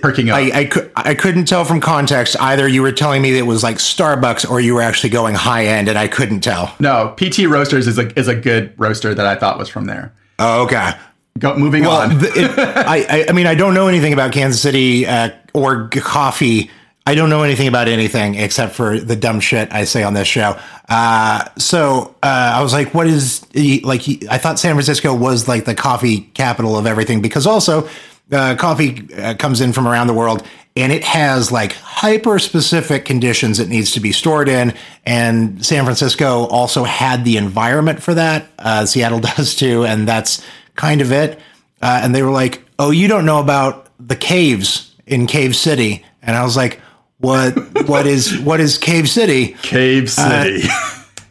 perking 0.00 0.30
up. 0.30 0.36
I, 0.36 0.70
I, 0.96 1.10
I 1.10 1.14
couldn't 1.14 1.46
tell 1.46 1.64
from 1.64 1.80
context 1.80 2.36
either 2.40 2.68
you 2.68 2.82
were 2.82 2.92
telling 2.92 3.20
me 3.22 3.36
it 3.36 3.42
was 3.42 3.62
like 3.62 3.76
Starbucks 3.76 4.48
or 4.48 4.60
you 4.60 4.74
were 4.74 4.82
actually 4.82 5.10
going 5.10 5.34
high 5.34 5.66
end 5.66 5.88
and 5.88 5.98
I 5.98 6.08
couldn't 6.08 6.40
tell. 6.40 6.74
no, 6.80 7.14
PT 7.16 7.46
Roasters 7.48 7.86
is 7.88 7.98
a 7.98 8.16
is 8.18 8.28
a 8.28 8.34
good 8.34 8.72
roaster 8.78 9.14
that 9.14 9.26
I 9.26 9.34
thought 9.34 9.58
was 9.58 9.68
from 9.68 9.86
there. 9.86 10.12
Oh, 10.38 10.64
okay. 10.64 10.92
Go, 11.38 11.56
moving 11.56 11.82
Well, 11.84 12.10
on. 12.10 12.18
th- 12.20 12.32
it, 12.36 12.50
I, 12.58 13.06
I, 13.08 13.26
I 13.30 13.32
mean, 13.32 13.46
I 13.46 13.54
don't 13.54 13.74
know 13.74 13.88
anything 13.88 14.12
about 14.12 14.32
Kansas 14.32 14.60
City 14.60 15.06
uh, 15.06 15.30
or 15.54 15.88
coffee. 15.88 16.70
I 17.06 17.14
don't 17.16 17.30
know 17.30 17.42
anything 17.42 17.66
about 17.68 17.88
anything 17.88 18.34
except 18.36 18.74
for 18.74 18.98
the 19.00 19.16
dumb 19.16 19.40
shit 19.40 19.72
I 19.72 19.84
say 19.84 20.02
on 20.04 20.14
this 20.14 20.28
show. 20.28 20.56
Uh, 20.88 21.44
so 21.58 22.14
uh, 22.22 22.52
I 22.56 22.62
was 22.62 22.72
like, 22.72 22.94
what 22.94 23.06
is 23.08 23.44
he- 23.52 23.80
like? 23.80 24.02
I 24.30 24.38
thought 24.38 24.58
San 24.58 24.74
Francisco 24.74 25.14
was 25.14 25.48
like 25.48 25.64
the 25.64 25.74
coffee 25.74 26.20
capital 26.34 26.76
of 26.76 26.86
everything 26.86 27.20
because 27.22 27.46
also 27.46 27.88
uh, 28.32 28.56
coffee 28.56 29.08
uh, 29.14 29.34
comes 29.34 29.60
in 29.60 29.72
from 29.72 29.86
around 29.86 30.06
the 30.06 30.14
world 30.14 30.46
and 30.76 30.92
it 30.92 31.04
has 31.04 31.52
like 31.52 31.72
hyper 31.72 32.38
specific 32.38 33.04
conditions 33.04 33.60
it 33.60 33.68
needs 33.68 33.92
to 33.92 34.00
be 34.00 34.12
stored 34.12 34.48
in. 34.48 34.74
And 35.04 35.64
San 35.64 35.84
Francisco 35.84 36.46
also 36.46 36.84
had 36.84 37.24
the 37.24 37.36
environment 37.36 38.02
for 38.02 38.14
that. 38.14 38.46
Uh, 38.58 38.86
Seattle 38.86 39.20
does 39.36 39.54
too. 39.54 39.84
And 39.84 40.08
that's 40.08 40.44
kind 40.74 41.00
of 41.00 41.12
it. 41.12 41.38
Uh, 41.80 42.00
and 42.02 42.14
they 42.14 42.22
were 42.22 42.30
like, 42.30 42.62
"Oh, 42.78 42.90
you 42.90 43.08
don't 43.08 43.26
know 43.26 43.40
about 43.40 43.88
the 43.98 44.14
caves 44.14 44.94
in 45.04 45.26
Cave 45.26 45.56
City?" 45.56 46.04
And 46.22 46.36
I 46.36 46.44
was 46.44 46.56
like, 46.56 46.80
"What? 47.18 47.54
what 47.88 48.06
is 48.06 48.38
what 48.38 48.60
is 48.60 48.78
Cave 48.78 49.10
City?" 49.10 49.56
Cave 49.62 50.08
City. 50.08 50.62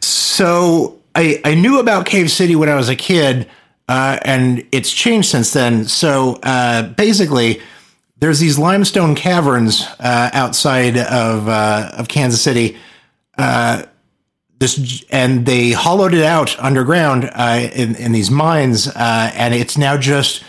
So 0.00 1.00
I 1.14 1.40
I 1.42 1.54
knew 1.54 1.80
about 1.80 2.04
Cave 2.04 2.30
City 2.30 2.54
when 2.54 2.68
I 2.68 2.74
was 2.74 2.90
a 2.90 2.96
kid, 2.96 3.48
uh, 3.92 4.18
and 4.22 4.66
it's 4.72 4.90
changed 4.90 5.28
since 5.28 5.52
then. 5.52 5.84
So 5.84 6.38
uh, 6.42 6.88
basically, 6.94 7.60
there's 8.16 8.40
these 8.40 8.58
limestone 8.58 9.14
caverns 9.14 9.82
uh, 10.00 10.30
outside 10.32 10.96
of 10.96 11.46
uh, 11.46 11.90
of 11.92 12.08
Kansas 12.08 12.40
City. 12.40 12.78
Uh, 13.36 13.82
this 14.58 15.04
and 15.10 15.44
they 15.44 15.72
hollowed 15.72 16.14
it 16.14 16.24
out 16.24 16.58
underground 16.58 17.28
uh, 17.34 17.68
in 17.74 17.94
in 17.96 18.12
these 18.12 18.30
mines, 18.30 18.88
uh, 18.88 19.30
and 19.34 19.52
it's 19.52 19.76
now 19.76 19.98
just 19.98 20.42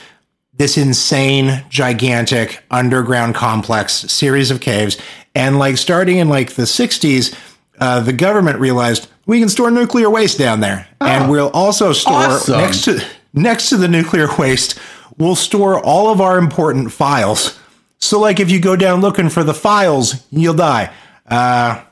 this 0.53 0.77
insane, 0.77 1.65
gigantic 1.67 2.63
underground 2.71 3.35
complex 3.35 3.93
series 4.09 4.51
of 4.51 4.61
caves. 4.61 4.97
And 5.35 5.59
like 5.59 5.75
starting 5.77 6.19
in 6.19 6.29
like 6.29 6.53
the 6.53 6.63
60s, 6.63 7.35
uh, 7.79 7.99
the 8.01 8.13
government 8.13 8.59
realized 8.59 9.09
we 9.25 9.39
can 9.39 9.49
store 9.49 9.71
nuclear 9.71 10.09
waste 10.09 10.37
down 10.37 10.61
there, 10.61 10.87
and 11.01 11.29
we'll 11.29 11.49
also 11.49 11.91
store 11.91 12.13
Awesome. 12.13 12.57
next 12.59 12.85
to 12.85 13.03
next 13.33 13.69
to 13.69 13.77
the 13.77 13.87
nuclear 13.87 14.27
waste. 14.37 14.79
We'll 15.17 15.35
store 15.35 15.79
all 15.79 16.11
of 16.11 16.21
our 16.21 16.37
important 16.37 16.91
files. 16.91 17.59
So, 17.99 18.19
like, 18.19 18.39
if 18.39 18.51
you 18.51 18.59
go 18.59 18.75
down 18.75 19.01
looking 19.01 19.29
for 19.29 19.43
the 19.43 19.53
files, 19.53 20.25
you'll 20.29 20.53
die. 20.53 20.91
Uh, 21.27 21.83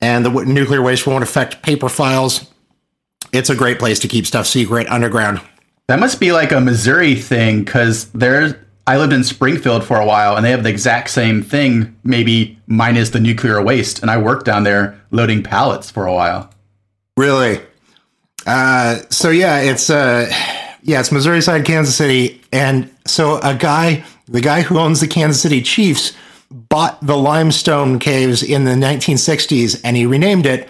and 0.00 0.24
the 0.24 0.30
w- 0.30 0.52
nuclear 0.52 0.82
waste 0.82 1.06
won't 1.06 1.22
affect 1.22 1.62
paper 1.62 1.88
files. 1.88 2.50
It's 3.32 3.50
a 3.50 3.56
great 3.56 3.78
place 3.78 3.98
to 4.00 4.08
keep 4.08 4.26
stuff 4.26 4.46
secret 4.46 4.88
underground. 4.88 5.40
That 5.86 6.00
must 6.00 6.20
be 6.20 6.32
like 6.32 6.52
a 6.52 6.60
Missouri 6.60 7.14
thing 7.14 7.64
because 7.64 8.10
there's. 8.12 8.54
I 8.86 8.96
lived 8.96 9.12
in 9.12 9.22
Springfield 9.22 9.84
for 9.84 9.98
a 9.98 10.06
while, 10.06 10.36
and 10.36 10.44
they 10.44 10.50
have 10.50 10.62
the 10.62 10.70
exact 10.70 11.10
same 11.10 11.42
thing, 11.42 11.94
maybe 12.04 12.58
minus 12.66 13.10
the 13.10 13.20
nuclear 13.20 13.60
waste. 13.62 14.00
And 14.00 14.10
I 14.10 14.16
worked 14.16 14.46
down 14.46 14.62
there 14.62 14.98
loading 15.10 15.42
pallets 15.42 15.90
for 15.90 16.06
a 16.06 16.12
while. 16.12 16.50
Really? 17.16 17.60
Uh, 18.46 19.00
so 19.10 19.28
yeah, 19.28 19.60
it's 19.60 19.90
uh, 19.90 20.30
yeah, 20.88 21.00
it's 21.00 21.12
Missouri 21.12 21.42
side, 21.42 21.66
Kansas 21.66 21.94
City, 21.94 22.40
and 22.50 22.90
so 23.06 23.38
a 23.40 23.54
guy, 23.54 24.02
the 24.26 24.40
guy 24.40 24.62
who 24.62 24.78
owns 24.78 25.00
the 25.00 25.06
Kansas 25.06 25.42
City 25.42 25.60
Chiefs, 25.60 26.16
bought 26.50 26.98
the 27.02 27.14
limestone 27.14 27.98
caves 27.98 28.42
in 28.42 28.64
the 28.64 28.70
1960s, 28.70 29.82
and 29.84 29.98
he 29.98 30.06
renamed 30.06 30.46
it 30.46 30.66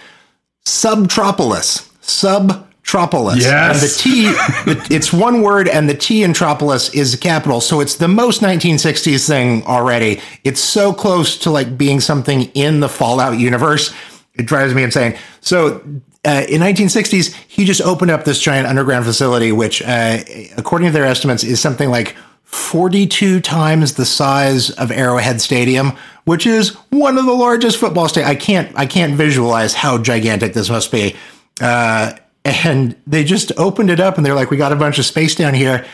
Subtropolis. 0.67 1.89
Subtropolis. 2.03 3.37
Yes. 3.37 3.81
And 3.81 4.75
the 4.75 4.77
T, 4.77 4.93
it's 4.93 5.13
one 5.13 5.41
word, 5.41 5.69
and 5.69 5.89
the 5.89 5.95
T 5.95 6.25
in 6.25 6.33
Tropolis 6.33 6.93
is 6.93 7.15
capital. 7.15 7.61
So 7.61 7.79
it's 7.79 7.95
the 7.95 8.09
most 8.09 8.41
1960s 8.41 9.25
thing 9.25 9.65
already. 9.67 10.21
It's 10.43 10.61
so 10.61 10.93
close 10.93 11.39
to 11.39 11.51
like 11.53 11.79
being 11.79 12.01
something 12.01 12.47
in 12.55 12.81
the 12.81 12.89
Fallout 12.89 13.39
universe. 13.39 13.95
It 14.35 14.47
drives 14.47 14.75
me 14.75 14.83
insane. 14.83 15.17
So 15.43 15.81
uh, 16.25 16.45
in 16.49 16.61
1960s, 16.61 17.33
he 17.47 17.65
just 17.65 17.81
opened 17.81 18.11
up 18.11 18.25
this 18.25 18.41
giant 18.41 18.67
underground 18.67 19.05
facility, 19.05 19.53
which, 19.53 19.83
uh, 19.83 20.19
according 20.57 20.89
to 20.89 20.93
their 20.93 21.05
estimates, 21.05 21.45
is 21.45 21.61
something 21.61 21.91
like 21.91 22.17
42 22.43 23.41
times 23.41 23.95
the 23.95 24.05
size 24.05 24.71
of 24.71 24.91
Arrowhead 24.91 25.41
Stadium, 25.41 25.93
which 26.25 26.47
is 26.47 26.71
one 26.91 27.19
of 27.19 27.27
the 27.27 27.33
largest 27.33 27.79
football 27.79 28.09
stadiums. 28.09 28.25
I 28.25 28.35
can't 28.35 28.73
I 28.77 28.87
can't 28.87 29.15
visualize 29.15 29.75
how 29.75 29.99
gigantic 29.99 30.55
this 30.55 30.71
must 30.71 30.91
be. 30.91 31.15
Uh, 31.61 32.15
and 32.45 32.97
they 33.07 33.25
just 33.25 33.53
opened 33.59 33.91
it 33.91 34.01
up, 34.01 34.17
and 34.17 34.25
they're 34.25 34.35
like, 34.35 34.51
"We 34.51 34.57
got 34.57 34.73
a 34.73 34.77
bunch 34.77 34.99
of 34.99 35.05
space 35.05 35.35
down 35.35 35.55
here." 35.55 35.85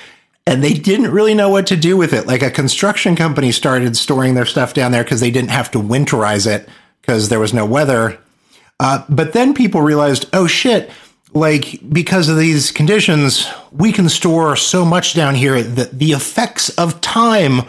And 0.47 0.63
they 0.63 0.75
didn't 0.75 1.11
really 1.11 1.35
know 1.35 1.49
what 1.49 1.67
to 1.69 1.77
do 1.77 1.97
with 1.97 2.13
it. 2.13 2.27
Like 2.27 2.43
a 2.43 2.51
construction 2.51 3.17
company 3.17 3.51
started 3.51 3.97
storing 3.97 4.35
their 4.35 4.45
stuff 4.45 4.75
down 4.75 4.93
there 4.93 5.03
because 5.03 5.21
they 5.21 5.31
didn't 5.31 5.51
have 5.51 5.71
to 5.71 5.79
winterize 5.79 6.47
it 6.47 6.69
because 7.01 7.31
there 7.31 7.41
was 7.41 7.55
no 7.55 7.65
weather 7.65 8.19
uh, 8.85 9.03
but 9.09 9.33
then 9.33 9.55
people 9.55 9.81
realized, 9.81 10.29
oh 10.35 10.47
shit, 10.47 10.91
like 11.33 11.81
because 11.89 12.29
of 12.29 12.37
these 12.37 12.71
conditions, 12.71 13.49
we 13.73 13.91
can 13.91 14.11
store 14.11 14.57
so 14.57 14.85
much 14.85 15.15
down 15.15 15.35
here 15.35 15.63
that 15.63 15.99
the 15.99 16.13
effects 16.13 16.69
of 16.69 17.01
time 17.01 17.63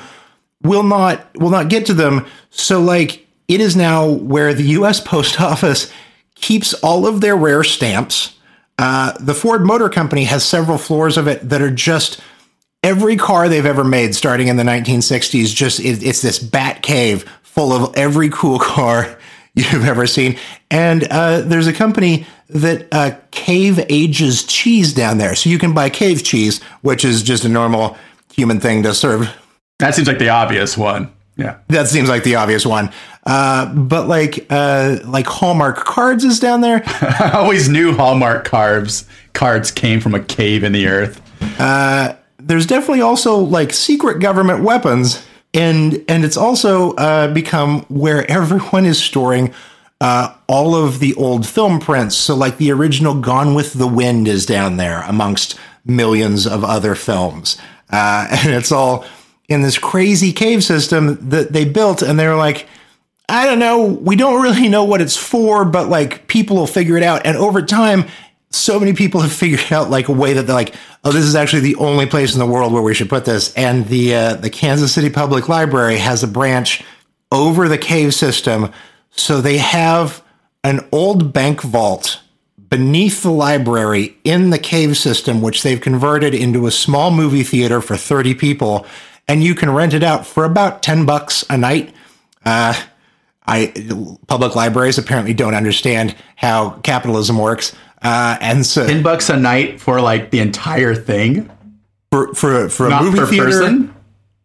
will 0.61 0.83
not 0.83 1.33
will 1.37 1.51
not 1.51 1.69
get 1.69 1.85
to 1.85 1.93
them. 1.93 2.25
So 2.49 2.81
like 2.81 3.25
it 3.47 3.61
is 3.61 3.77
now 3.77 4.09
where 4.09 4.53
the 4.53 4.63
U.S. 4.79 4.99
Post 5.05 5.39
Office 5.39 5.89
keeps 6.35 6.73
all 6.73 7.07
of 7.07 7.21
their 7.21 7.37
rare 7.37 7.63
stamps. 7.63 8.37
Uh, 8.77 9.13
the 9.17 9.33
Ford 9.33 9.65
Motor 9.65 9.87
Company 9.87 10.25
has 10.25 10.43
several 10.43 10.77
floors 10.77 11.15
of 11.15 11.29
it 11.29 11.47
that 11.47 11.61
are 11.61 11.71
just 11.71 12.19
every 12.83 13.15
car 13.15 13.47
they've 13.47 13.65
ever 13.65 13.85
made 13.85 14.15
starting 14.15 14.49
in 14.49 14.57
the 14.57 14.63
1960s 14.63 15.55
just 15.55 15.79
it, 15.79 16.03
it's 16.03 16.21
this 16.21 16.39
bat 16.39 16.81
cave 16.81 17.23
full 17.41 17.71
of 17.71 17.95
every 17.95 18.27
cool 18.27 18.59
car 18.75 19.17
you've 19.55 19.85
ever 19.85 20.05
seen 20.05 20.37
and 20.69 21.05
uh, 21.11 21.41
there's 21.41 21.67
a 21.67 21.73
company 21.73 22.25
that 22.49 22.87
uh, 22.91 23.11
cave 23.31 23.79
ages 23.89 24.43
cheese 24.43 24.93
down 24.93 25.17
there 25.17 25.33
so 25.35 25.49
you 25.49 25.57
can 25.57 25.73
buy 25.73 25.89
cave 25.89 26.23
cheese 26.23 26.61
which 26.81 27.05
is 27.05 27.23
just 27.23 27.45
a 27.45 27.49
normal 27.49 27.97
human 28.33 28.59
thing 28.59 28.83
to 28.83 28.93
serve 28.93 29.33
That 29.79 29.95
seems 29.95 30.07
like 30.07 30.19
the 30.19 30.29
obvious 30.29 30.77
one. 30.77 31.11
Yeah. 31.37 31.57
that 31.69 31.87
seems 31.87 32.07
like 32.09 32.23
the 32.23 32.35
obvious 32.35 32.65
one 32.65 32.91
uh, 33.25 33.73
but 33.73 34.07
like 34.07 34.45
uh, 34.49 34.97
like 35.05 35.25
hallmark 35.25 35.77
cards 35.77 36.23
is 36.23 36.39
down 36.39 36.61
there 36.61 36.81
I 36.85 37.31
always 37.33 37.67
knew 37.69 37.93
Hallmark 37.93 38.45
cards 38.45 39.05
cards 39.33 39.71
came 39.71 39.99
from 39.99 40.13
a 40.15 40.23
cave 40.23 40.63
in 40.63 40.71
the 40.73 40.87
earth. 40.87 41.21
there's 42.39 42.65
definitely 42.65 43.01
also 43.01 43.37
like 43.37 43.73
secret 43.73 44.19
government 44.19 44.63
weapons 44.63 45.25
and 45.55 46.03
and 46.07 46.25
it's 46.25 46.37
also 46.37 46.93
uh, 46.95 47.33
become 47.33 47.81
where 47.83 48.29
everyone 48.29 48.85
is 48.85 49.01
storing 49.01 49.53
uh, 50.01 50.35
all 50.47 50.75
of 50.75 50.99
the 50.99 51.15
old 51.15 51.47
film 51.47 51.79
prints 51.79 52.15
so 52.15 52.35
like 52.35 52.57
the 52.57 52.71
original 52.71 53.19
gone 53.19 53.55
with 53.55 53.73
the 53.73 53.87
wind 53.87 54.27
is 54.27 54.45
down 54.45 54.77
there 54.77 55.01
amongst 55.03 55.57
millions 55.85 56.45
of 56.45 56.63
other 56.63 56.93
films 56.93 57.57
uh, 57.91 58.27
and 58.43 58.53
it's 58.53 58.71
all 58.71 59.05
in 59.47 59.61
this 59.61 59.77
crazy 59.77 60.33
cave 60.33 60.63
system 60.63 61.17
that 61.29 61.53
they 61.53 61.65
built 61.65 62.01
and 62.01 62.19
they're 62.19 62.35
like 62.35 62.67
I 63.27 63.45
don't 63.45 63.57
know. 63.57 63.85
We 63.85 64.15
don't 64.15 64.41
really 64.41 64.69
know 64.69 64.83
what 64.83 65.01
it's 65.01 65.17
for, 65.17 65.65
but 65.65 65.89
like 65.89 66.27
people 66.27 66.57
will 66.57 66.67
figure 66.67 66.95
it 66.95 67.01
out. 67.01 67.25
And 67.25 67.35
over 67.35 67.63
time, 67.63 68.05
so 68.55 68.79
many 68.79 68.93
people 68.93 69.21
have 69.21 69.31
figured 69.31 69.71
out 69.71 69.89
like 69.89 70.07
a 70.07 70.13
way 70.13 70.33
that 70.33 70.43
they're 70.43 70.55
like, 70.55 70.75
oh, 71.03 71.11
this 71.11 71.25
is 71.25 71.35
actually 71.35 71.61
the 71.61 71.75
only 71.75 72.05
place 72.05 72.33
in 72.33 72.39
the 72.39 72.45
world 72.45 72.73
where 72.73 72.81
we 72.81 72.93
should 72.93 73.09
put 73.09 73.25
this. 73.25 73.53
And 73.55 73.87
the 73.87 74.15
uh, 74.15 74.33
the 74.35 74.49
Kansas 74.49 74.93
City 74.93 75.09
Public 75.09 75.49
Library 75.49 75.97
has 75.97 76.23
a 76.23 76.27
branch 76.27 76.83
over 77.31 77.67
the 77.67 77.77
cave 77.77 78.13
system, 78.13 78.71
so 79.11 79.41
they 79.41 79.57
have 79.57 80.23
an 80.63 80.79
old 80.91 81.33
bank 81.33 81.61
vault 81.61 82.21
beneath 82.69 83.21
the 83.21 83.31
library 83.31 84.17
in 84.23 84.49
the 84.49 84.59
cave 84.59 84.97
system, 84.97 85.41
which 85.41 85.63
they've 85.63 85.81
converted 85.81 86.33
into 86.33 86.65
a 86.65 86.71
small 86.71 87.11
movie 87.11 87.43
theater 87.43 87.81
for 87.81 87.95
30 87.95 88.33
people, 88.33 88.85
and 89.27 89.43
you 89.43 89.53
can 89.53 89.69
rent 89.69 89.93
it 89.93 90.03
out 90.03 90.25
for 90.25 90.43
about 90.43 90.81
10 90.81 91.05
bucks 91.05 91.45
a 91.49 91.57
night. 91.57 91.93
Uh, 92.43 92.73
I 93.47 93.71
public 94.27 94.55
libraries 94.55 94.97
apparently 94.97 95.33
don't 95.33 95.53
understand 95.53 96.15
how 96.35 96.71
capitalism 96.81 97.37
works, 97.37 97.75
uh, 98.05 98.37
and 98.39 98.63
so 98.63 98.85
Ten 98.85 99.01
bucks 99.01 99.31
a 99.31 99.35
night 99.35 99.81
for 99.81 99.99
like 99.99 100.29
the 100.29 100.37
entire 100.37 100.93
thing, 100.93 101.49
for 102.11 102.35
for, 102.35 102.69
for 102.69 102.85
a 102.85 102.89
not 102.91 103.03
movie 103.03 103.17
theater, 103.25 103.45
person. 103.45 103.95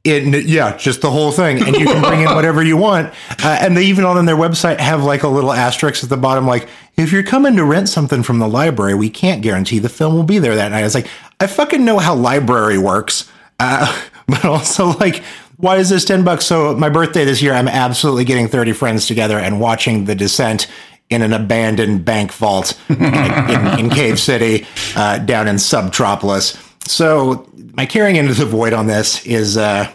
it, 0.03 0.47
yeah, 0.47 0.79
just 0.79 1.03
the 1.03 1.11
whole 1.11 1.31
thing, 1.31 1.63
and 1.63 1.77
you 1.77 1.85
can 1.85 2.03
bring 2.03 2.23
in 2.23 2.27
whatever 2.35 2.63
you 2.63 2.79
want. 2.79 3.13
Uh, 3.29 3.59
and 3.61 3.77
they 3.77 3.85
even 3.85 4.07
on 4.07 4.25
their 4.25 4.35
website 4.35 4.81
have 4.81 5.05
like 5.05 5.25
a 5.25 5.29
little 5.29 5.53
asterisk 5.53 6.03
at 6.03 6.09
the 6.09 6.17
bottom, 6.17 6.47
like 6.47 6.69
if 6.97 7.13
you're 7.13 7.23
coming 7.23 7.55
to 7.57 7.65
rent 7.67 7.91
something 7.91 8.23
from 8.23 8.39
the 8.39 8.49
library, 8.49 8.95
we 8.95 9.11
can't 9.11 9.43
guarantee 9.43 9.79
the 9.79 9.91
film 9.91 10.15
will 10.15 10.23
be 10.23 10.39
there 10.39 10.57
that 10.57 10.71
night. 10.71 10.85
It's 10.85 10.95
like 10.95 11.09
I 11.39 11.47
fucking 11.47 11.85
know 11.85 11.99
how 11.99 12.15
library 12.15 12.79
works, 12.79 13.31
uh, 13.59 14.05
but 14.27 14.47
also 14.47 14.93
like. 14.93 15.23
Why 15.57 15.77
is 15.77 15.91
this 15.91 16.07
10 16.07 16.25
bucks? 16.25 16.47
So, 16.47 16.75
my 16.75 16.89
birthday 16.89 17.27
this 17.27 17.43
year, 17.43 17.53
I'm 17.53 17.69
absolutely 17.69 18.25
getting 18.25 18.49
30 18.49 18.73
friends 18.73 19.07
together 19.07 19.39
and 19.39 19.61
watching 19.61 20.07
The 20.07 20.15
Descent 20.15 20.67
in 21.11 21.23
an 21.23 21.33
abandoned 21.33 22.05
bank 22.05 22.33
vault 22.33 22.81
in, 22.89 23.79
in, 23.79 23.91
Cave 23.91 24.19
City 24.19 24.67
uh, 24.97 25.19
down 25.19 25.49
in 25.49 25.57
Subtropolis. 25.57 26.57
So, 26.87 27.49
my 27.75 27.85
caring 27.85 28.17
into 28.17 28.35
the 28.35 28.47
void 28.47 28.73
on 28.73 28.87
this 28.87 29.25
is 29.27 29.57
uh, 29.57 29.93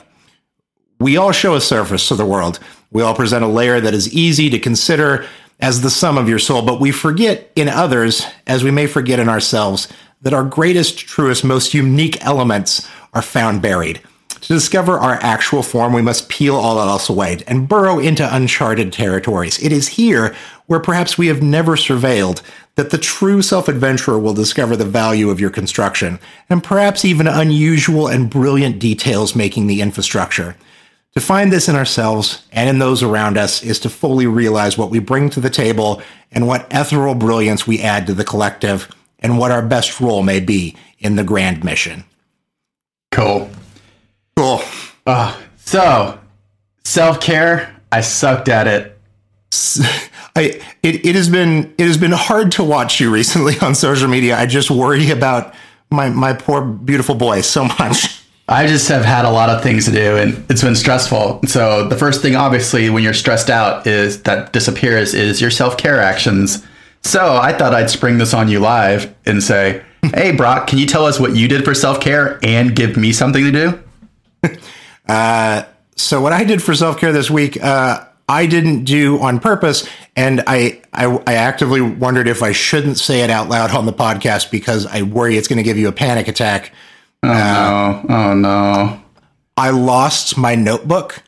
we 1.00 1.17
all 1.17 1.31
show 1.31 1.55
a 1.55 1.62
surface 1.62 2.07
to 2.10 2.15
the 2.15 2.25
world. 2.25 2.60
We 2.91 3.01
all 3.01 3.15
present 3.15 3.43
a 3.43 3.48
layer 3.48 3.81
that 3.81 3.93
is 3.93 4.13
easy 4.13 4.50
to 4.50 4.60
consider 4.60 5.25
as 5.60 5.81
the 5.81 5.89
sum 5.89 6.17
of 6.17 6.29
your 6.29 6.39
soul, 6.39 6.62
but 6.62 6.81
we 6.81 6.91
forget 6.91 7.51
in 7.55 7.69
others, 7.69 8.25
as 8.45 8.63
we 8.63 8.72
may 8.72 8.88
forget 8.88 9.19
in 9.19 9.29
ourselves, 9.29 9.88
that 10.22 10.34
our 10.34 10.43
greatest, 10.43 10.98
truest, 10.98 11.43
most 11.43 11.74
unique 11.74 12.24
elements 12.25 12.88
are 13.13 13.22
found 13.22 13.62
buried. 13.62 14.01
To 14.42 14.54
discover 14.54 15.00
our 15.00 15.15
actual 15.22 15.63
form, 15.63 15.94
we 15.94 16.01
must 16.01 16.30
peel 16.30 16.56
all 16.56 16.80
else 16.80 17.10
away 17.10 17.44
and 17.48 17.68
burrow 17.68 18.00
into 18.00 18.36
uncharted 18.36 18.94
territories. 18.94 19.62
It 19.62 19.72
is 19.72 19.88
here, 19.88 20.36
where 20.68 20.80
perhaps 20.80 21.18
we 21.18 21.27
have 21.27 21.42
never 21.42 21.75
surveilled, 21.75 22.42
that 22.75 22.89
the 22.89 22.98
true 22.98 23.42
self 23.42 23.68
adventurer 23.68 24.20
will 24.20 24.34
discover 24.34 24.75
the 24.75 24.86
value 24.86 25.30
of 25.30 25.39
your 25.39 25.50
construction, 25.50 26.20
and 26.50 26.63
perhaps 26.63 27.06
even 27.06 27.27
unusual 27.27 28.08
and 28.08 28.30
brilliant 28.30 28.80
details 28.80 29.36
making 29.36 29.68
the 29.68 29.82
infrastructure. 29.82 30.56
To 31.15 31.22
find 31.22 31.51
this 31.51 31.70
in 31.70 31.75
ourselves 31.75 32.46
and 32.51 32.70
in 32.70 32.80
those 32.80 33.01
around 33.01 33.38
us 33.38 33.63
is 33.63 33.80
to 33.80 33.89
fully 33.89 34.27
realize 34.27 34.77
what 34.77 34.89
we 34.89 35.00
bring 35.00 35.30
to 35.30 35.39
the 35.39 35.50
table 35.50 36.01
and 36.32 36.46
what 36.46 36.68
ethereal 36.72 37.15
brilliance 37.15 37.65
we 37.65 37.82
add 37.82 38.06
to 38.08 38.13
the 38.13 38.25
collective 38.25 38.94
and 39.20 39.39
what 39.39 39.51
our 39.51 39.62
best 39.62 40.01
role 40.01 40.24
may 40.24 40.42
be 40.42 40.75
in 41.00 41.15
the 41.15 41.24
grand 41.24 41.63
mission. 41.63 42.04
Cool. 43.12 43.50
Cool. 44.38 44.62
So, 45.58 46.20
self 46.84 47.20
care. 47.22 47.75
I 47.92 48.01
sucked 48.01 48.50
at 48.50 48.68
it. 48.68 48.98
I 50.36 50.62
it, 50.84 51.06
it 51.06 51.15
has 51.15 51.30
been 51.30 51.74
it 51.77 51.88
has 51.88 51.98
been 51.98 52.12
hard 52.12 52.51
to 52.54 52.63
watch 52.63 53.00
you 53.00 53.12
recently 53.12 53.58
on 53.62 53.75
social 53.75 54.08
media. 54.08 54.38
I 54.38 54.46
just 54.46 54.70
worry 54.70 55.10
about 55.12 55.54
my 55.89 56.10
my 56.10 56.34
poor 56.34 56.62
beautiful 56.62 57.15
boy 57.15 57.42
so 57.42 57.63
much. 57.80 58.22
I 58.48 58.68
just 58.68 58.88
have 58.89 59.04
had 59.04 59.25
a 59.25 59.32
lot 59.32 59.50
of 59.50 59.63
things 59.63 59.86
to 59.86 59.92
do 59.92 60.18
and 60.18 60.46
it's 60.51 60.62
been 60.62 60.75
stressful. 60.75 61.42
So 61.48 61.88
the 61.88 61.96
first 61.96 62.22
thing 62.22 62.36
obviously 62.36 62.89
when 62.89 63.01
you're 63.01 63.13
stressed 63.13 63.50
out 63.50 63.88
is 63.88 64.22
that 64.24 64.54
disappears 64.54 65.15
is 65.15 65.42
your 65.42 65.50
self-care 65.50 66.00
actions. 66.00 66.63
So 67.01 67.38
I 67.38 67.54
thought 67.54 67.74
I'd 67.74 67.89
spring 67.89 68.18
this 68.18 68.34
on 68.34 68.50
you 68.50 68.60
live 68.60 69.15
and 69.25 69.42
say, 69.42 69.84
"Hey 70.13 70.32
Brock, 70.32 70.68
can 70.68 70.77
you 70.80 70.86
tell 70.86 71.06
us 71.06 71.20
what 71.20 71.36
you 71.36 71.48
did 71.48 71.63
for 71.63 71.74
self-care 71.74 72.39
and 72.44 72.75
give 72.75 72.98
me 72.98 73.13
something 73.13 73.44
to 73.44 73.51
do?" 73.51 73.80
so 75.96 76.22
what 76.22 76.34
I 76.34 76.44
did 76.44 76.62
for 76.62 76.75
self 76.75 76.98
care 77.00 77.12
this 77.13 77.30
week, 77.30 77.62
uh, 77.62 78.06
I 78.27 78.48
didn't 78.48 78.86
do 78.86 79.20
on 79.22 79.39
purpose, 79.39 79.88
and 80.15 80.44
I, 80.48 80.82
I 80.94 81.06
I 81.27 81.34
actively 81.36 81.82
wondered 81.82 82.27
if 82.27 82.42
I 82.42 82.51
shouldn't 82.54 82.98
say 82.98 83.22
it 83.22 83.30
out 83.30 83.50
loud 83.50 83.72
on 83.72 83.86
the 83.86 83.94
podcast 83.94 84.50
because 84.51 84.86
I 84.88 85.04
worry 85.04 85.38
it's 85.38 85.48
going 85.48 85.58
to 85.58 85.63
give 85.63 85.77
you 85.77 85.88
a 85.88 85.92
panic 85.92 86.27
attack. 86.27 86.72
Oh 87.24 87.27
no. 87.30 88.06
Oh 88.10 88.34
no. 88.34 89.01
I 89.58 89.70
lost 89.70 90.38
my 90.38 90.56
notebook, 90.56 91.24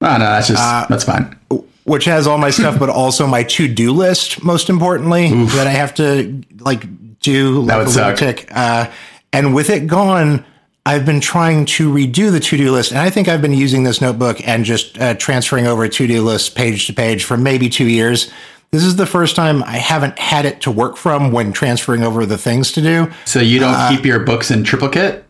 Oh 0.00 0.12
no, 0.12 0.18
that's 0.18 0.48
just 0.48 0.62
Uh, 0.62 0.86
that's 0.88 1.04
fine. 1.04 1.38
which 1.84 2.06
has 2.06 2.26
all 2.26 2.38
my 2.38 2.50
stuff, 2.50 2.78
but 2.78 2.88
also 2.88 3.26
my 3.26 3.42
to 3.42 3.68
do 3.68 3.92
list. 3.92 4.42
Most 4.42 4.70
importantly, 4.70 5.28
that 5.28 5.66
I 5.66 5.70
have 5.70 5.94
to 5.94 6.42
like 6.60 7.18
do 7.20 7.60
like 7.62 7.78
would 7.78 7.88
a 7.88 7.90
lunatic. 7.90 8.48
Uh, 8.50 8.90
and 9.32 9.54
with 9.54 9.70
it 9.70 9.86
gone, 9.86 10.44
I've 10.84 11.06
been 11.06 11.20
trying 11.20 11.64
to 11.66 11.92
redo 11.92 12.32
the 12.32 12.40
to 12.40 12.56
do 12.56 12.72
list, 12.72 12.90
and 12.90 13.00
I 13.00 13.08
think 13.08 13.28
I've 13.28 13.40
been 13.40 13.52
using 13.52 13.84
this 13.84 14.00
notebook 14.00 14.46
and 14.46 14.64
just 14.64 14.98
uh, 14.98 15.14
transferring 15.14 15.66
over 15.66 15.86
to 15.86 16.06
do 16.06 16.22
list 16.22 16.56
page 16.56 16.86
to 16.88 16.92
page 16.92 17.24
for 17.24 17.36
maybe 17.36 17.68
two 17.68 17.86
years. 17.86 18.32
This 18.72 18.84
is 18.84 18.96
the 18.96 19.06
first 19.06 19.36
time 19.36 19.62
I 19.62 19.76
haven't 19.76 20.18
had 20.18 20.44
it 20.44 20.62
to 20.62 20.70
work 20.70 20.96
from 20.96 21.30
when 21.30 21.52
transferring 21.52 22.02
over 22.02 22.26
the 22.26 22.38
things 22.38 22.72
to 22.72 22.80
do. 22.80 23.12
So 23.26 23.38
you 23.38 23.60
don't 23.60 23.74
uh, 23.74 23.90
keep 23.90 24.04
your 24.04 24.20
books 24.20 24.50
in 24.50 24.64
triplicate? 24.64 25.24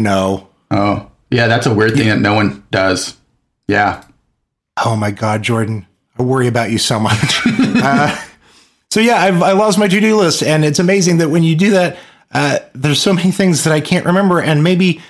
No. 0.00 0.48
Oh. 0.70 1.10
Yeah, 1.30 1.48
that's 1.48 1.66
a 1.66 1.74
weird 1.74 1.94
thing 1.94 2.08
that 2.08 2.20
no 2.20 2.34
one 2.34 2.64
does. 2.70 3.16
Yeah. 3.66 4.04
Oh 4.84 4.94
my 4.96 5.10
God, 5.10 5.42
Jordan, 5.42 5.86
I 6.18 6.22
worry 6.22 6.46
about 6.46 6.70
you 6.70 6.78
so 6.78 7.00
much. 7.00 7.40
uh, 7.46 8.16
so 8.90 9.00
yeah, 9.00 9.16
I've, 9.16 9.42
I 9.42 9.52
lost 9.52 9.78
my 9.78 9.88
to-do 9.88 10.16
list, 10.16 10.42
and 10.42 10.64
it's 10.64 10.78
amazing 10.78 11.18
that 11.18 11.28
when 11.28 11.42
you 11.42 11.56
do 11.56 11.70
that, 11.72 11.98
uh, 12.36 12.58
there's 12.74 13.00
so 13.00 13.12
many 13.12 13.30
things 13.30 13.64
that 13.64 13.72
I 13.72 13.80
can't 13.80 14.04
remember, 14.04 14.40
and 14.40 14.62
maybe 14.62 15.00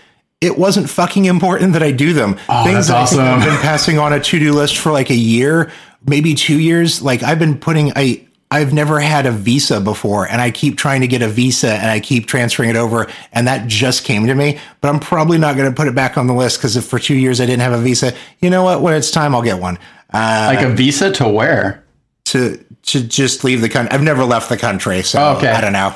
it 0.41 0.57
wasn't 0.59 0.89
fucking 0.89 1.25
important 1.25 1.73
that 1.73 1.83
I 1.83 1.91
do 1.93 2.13
them. 2.13 2.35
things 2.35 2.47
Oh, 2.49 2.65
that's 2.65 2.89
that 2.89 3.19
I 3.21 3.33
awesome. 3.37 3.49
been 3.49 3.59
passing 3.63 3.99
on 3.99 4.13
a 4.13 4.21
to-do 4.21 4.53
list 4.53 4.77
for 4.79 4.93
like 4.93 5.11
a 5.11 5.15
year, 5.17 5.71
maybe 6.07 6.35
two 6.35 6.59
years. 6.61 7.03
Like 7.03 7.23
I've 7.23 7.39
been 7.39 7.59
putting 7.59 7.93
I. 7.97 8.23
I've 8.49 8.73
never 8.73 9.01
had 9.01 9.27
a 9.27 9.33
visa 9.33 9.81
before, 9.81 10.29
and 10.29 10.41
I 10.41 10.53
keep 10.53 10.79
trying 10.79 11.01
to 11.01 11.09
get 11.09 11.21
a 11.21 11.27
visa, 11.27 11.73
and 11.73 11.91
I 11.91 11.99
keep 11.99 12.27
transferring 12.29 12.71
it 12.71 12.77
over, 12.77 13.09
and 13.33 13.49
that 13.49 13.67
just 13.67 14.05
came 14.05 14.25
to 14.29 14.35
me. 14.37 14.61
But 14.81 14.89
I'm 14.91 15.01
probably 15.01 15.37
not 15.37 15.57
going 15.57 15.69
to 15.69 15.75
put 15.75 15.89
it 15.89 15.97
back 15.97 16.17
on 16.17 16.29
the 16.29 16.33
list 16.33 16.59
because 16.59 16.77
if 16.77 16.85
for 16.85 17.01
two 17.01 17.17
years 17.17 17.41
I 17.41 17.47
didn't 17.47 17.63
have 17.63 17.73
a 17.73 17.79
visa, 17.83 18.13
you 18.39 18.49
know 18.49 18.63
what? 18.63 18.83
When 18.83 18.95
it's 18.95 19.11
time, 19.11 19.35
I'll 19.35 19.43
get 19.43 19.59
one. 19.59 19.79
Uh, 20.15 20.53
Like 20.55 20.65
a 20.65 20.69
visa 20.71 21.11
to 21.15 21.29
where? 21.29 21.83
to 22.27 22.65
to 22.85 23.03
just 23.03 23.43
leave 23.43 23.63
the 23.63 23.69
country. 23.69 23.91
I've 23.93 24.03
never 24.03 24.25
left 24.25 24.49
the 24.49 24.57
country, 24.57 25.03
so 25.03 25.19
Oh, 25.21 25.37
okay. 25.39 25.49
I 25.51 25.61
don't 25.61 25.73
know. 25.73 25.93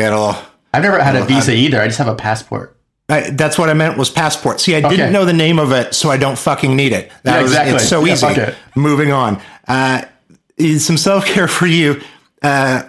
It'll. 0.00 0.34
I've 0.72 0.82
never 0.82 1.02
had 1.02 1.16
a 1.16 1.24
visa 1.24 1.52
either. 1.52 1.80
I 1.80 1.86
just 1.86 1.98
have 1.98 2.08
a 2.08 2.14
passport. 2.14 2.76
I, 3.08 3.30
that's 3.30 3.58
what 3.58 3.68
I 3.68 3.74
meant 3.74 3.98
was 3.98 4.08
passport. 4.08 4.60
See, 4.60 4.74
I 4.76 4.78
Okay. 4.78 4.88
didn't 4.90 5.12
know 5.12 5.24
the 5.24 5.32
name 5.32 5.58
of 5.58 5.72
it, 5.72 5.94
so 5.94 6.10
I 6.10 6.16
don't 6.16 6.38
fucking 6.38 6.76
need 6.76 6.92
it. 6.92 7.10
That 7.24 7.36
Yeah, 7.36 7.42
was, 7.42 7.50
exactly. 7.50 7.74
It's 7.76 7.88
so 7.88 8.04
Yeah, 8.04 8.12
easy. 8.12 8.26
it. 8.28 8.54
Moving 8.76 9.10
on. 9.10 9.40
Uh, 9.66 10.02
some 10.78 10.96
self 10.96 11.26
care 11.26 11.48
for 11.48 11.66
you. 11.66 12.00
Uh, 12.42 12.82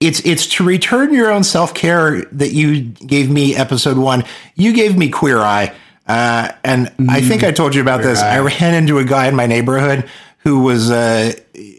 it's 0.00 0.20
it's 0.20 0.46
to 0.46 0.64
return 0.64 1.12
your 1.12 1.30
own 1.30 1.44
self 1.44 1.74
care 1.74 2.22
that 2.32 2.52
you 2.52 2.80
gave 2.80 3.28
me 3.30 3.54
episode 3.54 3.98
one. 3.98 4.24
You 4.54 4.72
gave 4.72 4.96
me 4.96 5.10
Queer 5.10 5.40
Eye, 5.40 5.74
uh, 6.06 6.52
and 6.64 6.90
I 7.10 7.20
think 7.20 7.44
I 7.44 7.50
told 7.52 7.74
you 7.74 7.82
about 7.82 8.02
this. 8.02 8.22
I 8.22 8.38
ran 8.38 8.72
into 8.74 8.98
a 8.98 9.04
guy 9.04 9.26
in 9.26 9.36
my 9.36 9.46
neighborhood 9.46 10.08
who 10.38 10.60
was 10.60 10.90
uh, 10.90 11.32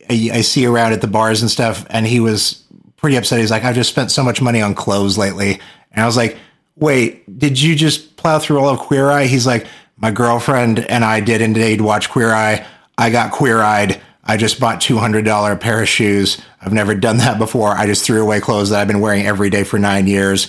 I, 0.07 0.29
I 0.33 0.41
see 0.41 0.67
around 0.67 0.93
at 0.93 1.01
the 1.01 1.07
bars 1.07 1.41
and 1.41 1.49
stuff, 1.49 1.83
and 1.89 2.05
he 2.05 2.19
was 2.19 2.61
pretty 3.01 3.17
upset. 3.17 3.39
He's 3.39 3.51
like, 3.51 3.65
"I've 3.65 3.75
just 3.75 3.89
spent 3.89 4.11
so 4.11 4.23
much 4.23 4.41
money 4.41 4.61
on 4.61 4.73
clothes 4.73 5.17
lately," 5.17 5.59
and 5.91 6.03
I 6.03 6.05
was 6.05 6.15
like, 6.15 6.37
"Wait, 6.77 7.37
did 7.37 7.61
you 7.61 7.75
just 7.75 8.15
plow 8.15 8.39
through 8.39 8.59
all 8.59 8.69
of 8.69 8.79
Queer 8.79 9.09
Eye?" 9.09 9.25
He's 9.25 9.45
like, 9.47 9.67
"My 9.97 10.11
girlfriend 10.11 10.79
and 10.79 11.03
I 11.03 11.19
did 11.19 11.41
indeed 11.41 11.81
watch 11.81 12.09
Queer 12.09 12.31
Eye. 12.33 12.65
I 12.97 13.09
got 13.09 13.31
queer 13.31 13.61
eyed." 13.61 13.99
I 14.23 14.37
just 14.37 14.59
bought 14.59 14.81
two 14.81 14.97
hundred 14.97 15.25
dollar 15.25 15.55
pair 15.55 15.81
of 15.81 15.89
shoes. 15.89 16.39
I've 16.61 16.73
never 16.73 16.93
done 16.93 17.17
that 17.17 17.39
before. 17.39 17.69
I 17.69 17.87
just 17.87 18.05
threw 18.05 18.21
away 18.21 18.39
clothes 18.39 18.69
that 18.69 18.79
I've 18.79 18.87
been 18.87 19.01
wearing 19.01 19.25
every 19.25 19.49
day 19.49 19.63
for 19.63 19.79
nine 19.79 20.07
years. 20.07 20.47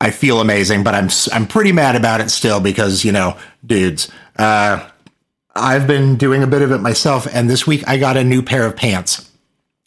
I 0.00 0.10
feel 0.10 0.40
amazing, 0.40 0.82
but 0.82 0.94
I'm 0.94 1.08
I'm 1.32 1.46
pretty 1.46 1.72
mad 1.72 1.96
about 1.96 2.20
it 2.20 2.30
still 2.30 2.60
because 2.60 3.04
you 3.04 3.12
know, 3.12 3.36
dudes. 3.64 4.10
Uh, 4.38 4.88
I've 5.54 5.86
been 5.86 6.16
doing 6.16 6.42
a 6.42 6.46
bit 6.46 6.62
of 6.62 6.70
it 6.70 6.78
myself, 6.78 7.26
and 7.32 7.48
this 7.48 7.66
week 7.66 7.86
I 7.86 7.96
got 7.96 8.16
a 8.16 8.24
new 8.24 8.42
pair 8.42 8.66
of 8.66 8.76
pants, 8.76 9.30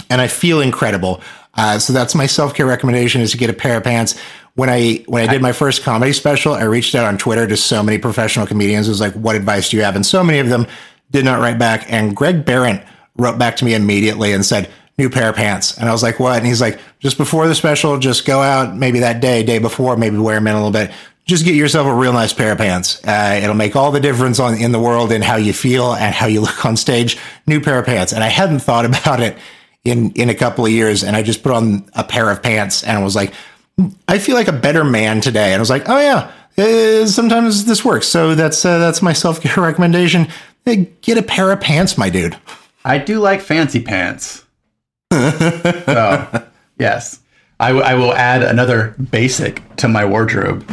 and 0.10 0.20
I 0.22 0.28
feel 0.28 0.62
incredible. 0.62 1.22
Uh, 1.56 1.80
so 1.80 1.94
that's 1.94 2.16
my 2.16 2.26
self 2.26 2.54
care 2.54 2.66
recommendation: 2.66 3.22
is 3.22 3.32
to 3.32 3.38
get 3.38 3.50
a 3.50 3.54
pair 3.54 3.78
of 3.78 3.84
pants. 3.84 4.20
When 4.56 4.70
I 4.70 5.04
when 5.08 5.28
I 5.28 5.32
did 5.32 5.42
my 5.42 5.52
first 5.52 5.84
comedy 5.84 6.14
special, 6.14 6.54
I 6.54 6.64
reached 6.64 6.96
out 6.96 7.06
on 7.06 7.18
Twitter 7.18 7.48
to 7.48 7.58
so 7.58 7.82
many 7.82 7.98
professional 7.98 8.46
comedians. 8.46 8.88
It 8.88 8.92
was 8.92 9.02
like, 9.02 9.14
"What 9.14 9.36
advice 9.36 9.70
do 9.70 9.78
you 9.78 9.84
have?" 9.84 9.96
And 9.96 10.06
so 10.06 10.24
many 10.24 10.40
of 10.40 10.50
them 10.50 10.68
did 11.12 11.26
not 11.26 11.40
write 11.40 11.58
back. 11.58 11.92
And 11.92 12.16
Greg 12.16 12.46
Barrett 12.46 12.84
wrote 13.18 13.38
back 13.38 13.56
to 13.58 13.66
me 13.66 13.74
immediately 13.74 14.32
and 14.34 14.46
said, 14.46 14.70
"New 14.98 15.10
pair 15.10 15.30
of 15.30 15.36
pants." 15.36 15.78
And 15.78 15.90
I 15.90 15.92
was 15.92 16.04
like, 16.04 16.20
"What?" 16.20 16.38
And 16.38 16.48
he's 16.48 16.62
like, 16.62 16.80
"Just 17.00 17.18
before 17.18 17.48
the 17.48 17.56
special, 17.56 17.98
just 17.98 18.26
go 18.26 18.42
out 18.42 18.76
maybe 18.76 19.00
that 19.00 19.22
day, 19.22 19.44
day 19.44 19.60
before, 19.60 19.98
maybe 19.98 20.18
wear 20.18 20.36
them 20.36 20.48
in 20.48 20.54
a 20.54 20.58
little 20.58 20.72
bit." 20.72 20.92
Just 21.26 21.46
get 21.46 21.54
yourself 21.54 21.86
a 21.86 21.94
real 21.94 22.14
nice 22.14 22.34
pair 22.34 22.54
of 22.54 22.58
pants. 22.58 23.02
Uh, 23.06 23.40
it'll 23.44 23.56
make 23.56 23.76
all 23.76 23.92
the 23.92 24.00
difference 24.00 24.40
on 24.40 24.56
in 24.56 24.72
the 24.72 24.80
world 24.80 25.12
in 25.12 25.22
how 25.22 25.36
you 25.36 25.54
feel 25.54 25.94
and 25.94 26.14
how 26.14 26.26
you 26.26 26.42
look 26.42 26.66
on 26.66 26.76
stage. 26.76 27.18
New 27.46 27.62
pair 27.62 27.80
of 27.80 27.86
pants, 27.86 28.14
and 28.14 28.24
I 28.24 28.30
hadn't 28.30 28.60
thought 28.60 28.86
about 29.00 29.20
it 29.20 29.38
in 29.86 30.12
in 30.12 30.30
a 30.30 30.36
couple 30.36 30.66
of 30.66 30.72
years, 30.72 31.04
and 31.04 31.16
I 31.16 31.22
just 31.24 31.44
put 31.44 31.52
on 31.52 31.90
a 31.94 32.04
pair 32.04 32.30
of 32.30 32.42
pants 32.44 32.84
and 32.84 33.04
was 33.04 33.16
like, 33.16 33.34
I 34.08 34.20
feel 34.20 34.36
like 34.36 34.48
a 34.48 34.54
better 34.54 34.84
man 34.84 35.22
today. 35.22 35.54
And 35.54 35.56
I 35.56 35.60
was 35.60 35.70
like, 35.70 35.88
oh 35.88 36.00
yeah, 36.00 36.32
uh, 36.58 37.06
sometimes 37.06 37.66
this 37.66 37.86
works. 37.86 38.08
So 38.08 38.36
that's 38.36 38.66
uh, 38.66 38.78
that's 38.80 39.02
my 39.02 39.14
self 39.14 39.42
care 39.42 39.64
recommendation. 39.64 40.28
Uh, 40.68 40.76
Get 41.02 41.18
a 41.18 41.24
pair 41.24 41.52
of 41.52 41.62
pants, 41.62 41.98
my 41.98 42.10
dude. 42.10 42.38
I 42.86 42.98
do 42.98 43.20
like 43.20 43.42
fancy 43.42 43.82
pants. 43.82 44.46
so, 45.12 46.44
yes. 46.78 47.20
I, 47.60 47.70
w- 47.70 47.86
I 47.86 47.96
will 47.96 48.14
add 48.14 48.42
another 48.42 48.96
basic 49.12 49.62
to 49.78 49.88
my 49.88 50.06
wardrobe. 50.06 50.66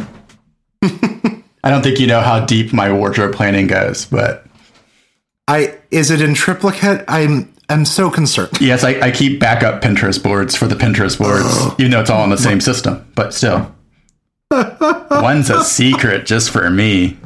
I 0.83 1.69
don't 1.69 1.81
think 1.81 1.99
you 1.99 2.07
know 2.07 2.21
how 2.21 2.45
deep 2.45 2.71
my 2.71 2.91
wardrobe 2.93 3.33
planning 3.33 3.67
goes, 3.67 4.05
but 4.05 4.45
I 5.47 5.77
is 5.91 6.11
it 6.11 6.21
in 6.21 6.33
triplicate? 6.33 7.03
I'm 7.07 7.51
I'm 7.69 7.85
so 7.85 8.09
concerned. 8.09 8.51
yes, 8.61 8.83
I, 8.83 8.99
I 9.01 9.11
keep 9.11 9.39
backup 9.39 9.81
Pinterest 9.81 10.21
boards 10.23 10.55
for 10.55 10.67
the 10.67 10.75
Pinterest 10.75 11.17
boards, 11.19 11.47
even 11.79 11.91
though 11.91 12.01
it's 12.01 12.09
all 12.09 12.23
in 12.23 12.29
the 12.29 12.37
same 12.37 12.61
system, 12.61 13.05
but 13.15 13.33
still. 13.33 13.73
One's 14.51 15.49
a 15.49 15.63
secret 15.63 16.25
just 16.25 16.51
for 16.51 16.69
me. 16.69 17.17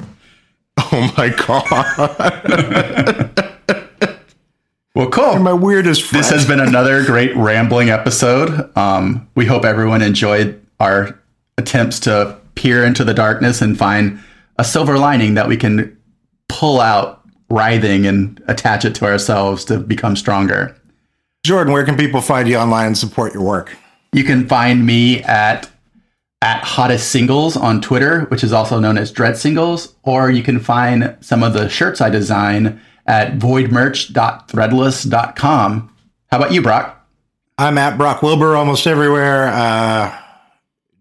Oh 0.79 1.13
my 1.17 1.29
god, 1.29 3.31
Well, 4.95 5.09
cool. 5.09 5.39
my 5.39 5.53
weirdest 5.53 6.03
friend. 6.03 6.21
This 6.23 6.31
has 6.31 6.45
been 6.47 6.59
another 6.59 7.03
great 7.05 7.33
rambling 7.35 7.89
episode. 7.89 8.75
Um, 8.77 9.27
we 9.35 9.45
hope 9.45 9.63
everyone 9.63 10.01
enjoyed 10.01 10.61
our 10.81 11.17
attempts 11.57 11.99
to 12.01 12.37
peer 12.55 12.83
into 12.83 13.03
the 13.05 13.13
darkness 13.13 13.61
and 13.61 13.77
find 13.77 14.19
a 14.57 14.63
silver 14.65 14.97
lining 14.97 15.35
that 15.35 15.47
we 15.47 15.55
can 15.55 15.97
pull 16.49 16.81
out 16.81 17.20
writhing 17.51 18.07
and 18.07 18.41
attach 18.47 18.85
it 18.85 18.95
to 18.95 19.05
ourselves 19.05 19.63
to 19.65 19.77
become 19.77 20.15
stronger. 20.15 20.75
Jordan, 21.43 21.73
where 21.73 21.85
can 21.85 21.97
people 21.97 22.21
find 22.21 22.47
you 22.47 22.55
online 22.57 22.87
and 22.87 22.97
support 22.97 23.33
your 23.33 23.43
work? 23.43 23.77
You 24.13 24.23
can 24.23 24.47
find 24.47 24.85
me 24.85 25.21
at 25.23 25.69
at 26.43 26.63
hottest 26.63 27.11
singles 27.11 27.55
on 27.55 27.81
Twitter, 27.81 28.21
which 28.25 28.43
is 28.43 28.51
also 28.51 28.79
known 28.79 28.97
as 28.97 29.11
Dread 29.11 29.37
Singles, 29.37 29.93
or 30.01 30.31
you 30.31 30.41
can 30.41 30.59
find 30.59 31.15
some 31.21 31.43
of 31.43 31.53
the 31.53 31.69
shirts 31.69 32.01
I 32.01 32.09
design 32.09 32.81
at 33.05 33.37
voidmerch.threadless.com. 33.37 35.95
How 36.31 36.37
about 36.37 36.51
you, 36.51 36.63
Brock? 36.63 37.07
I'm 37.59 37.77
at 37.77 37.95
Brock 37.95 38.23
Wilbur 38.23 38.55
almost 38.55 38.87
everywhere. 38.87 39.49
Uh, 39.49 40.17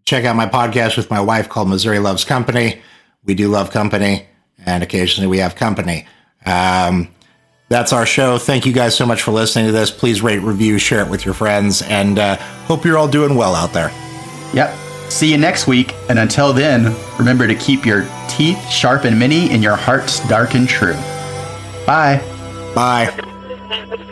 check 0.04 0.26
out 0.26 0.36
my 0.36 0.46
podcast 0.46 0.98
with 0.98 1.10
my 1.10 1.20
wife 1.20 1.48
called 1.48 1.70
Missouri 1.70 2.00
Loves 2.00 2.24
Company. 2.24 2.82
We 3.24 3.32
do 3.32 3.48
love 3.48 3.70
company, 3.70 4.26
and 4.66 4.82
occasionally 4.82 5.26
we 5.26 5.38
have 5.38 5.54
company. 5.54 6.06
Um, 6.46 7.08
that's 7.68 7.92
our 7.92 8.04
show. 8.04 8.38
Thank 8.38 8.66
you 8.66 8.72
guys 8.72 8.96
so 8.96 9.06
much 9.06 9.22
for 9.22 9.30
listening 9.30 9.66
to 9.66 9.72
this. 9.72 9.90
Please 9.90 10.22
rate, 10.22 10.40
review, 10.40 10.78
share 10.78 11.00
it 11.00 11.08
with 11.08 11.24
your 11.24 11.34
friends, 11.34 11.82
and 11.82 12.18
uh, 12.18 12.36
hope 12.66 12.84
you're 12.84 12.98
all 12.98 13.08
doing 13.08 13.36
well 13.36 13.54
out 13.54 13.72
there. 13.72 13.92
Yep. 14.54 14.74
See 15.08 15.30
you 15.30 15.38
next 15.38 15.66
week. 15.66 15.94
And 16.08 16.18
until 16.18 16.52
then, 16.52 16.94
remember 17.18 17.46
to 17.46 17.54
keep 17.54 17.84
your 17.84 18.08
teeth 18.28 18.68
sharp 18.68 19.04
and 19.04 19.18
mini 19.18 19.50
and 19.50 19.62
your 19.62 19.76
hearts 19.76 20.26
dark 20.28 20.54
and 20.54 20.68
true. 20.68 20.94
Bye. 21.86 22.20
Bye. 22.74 24.06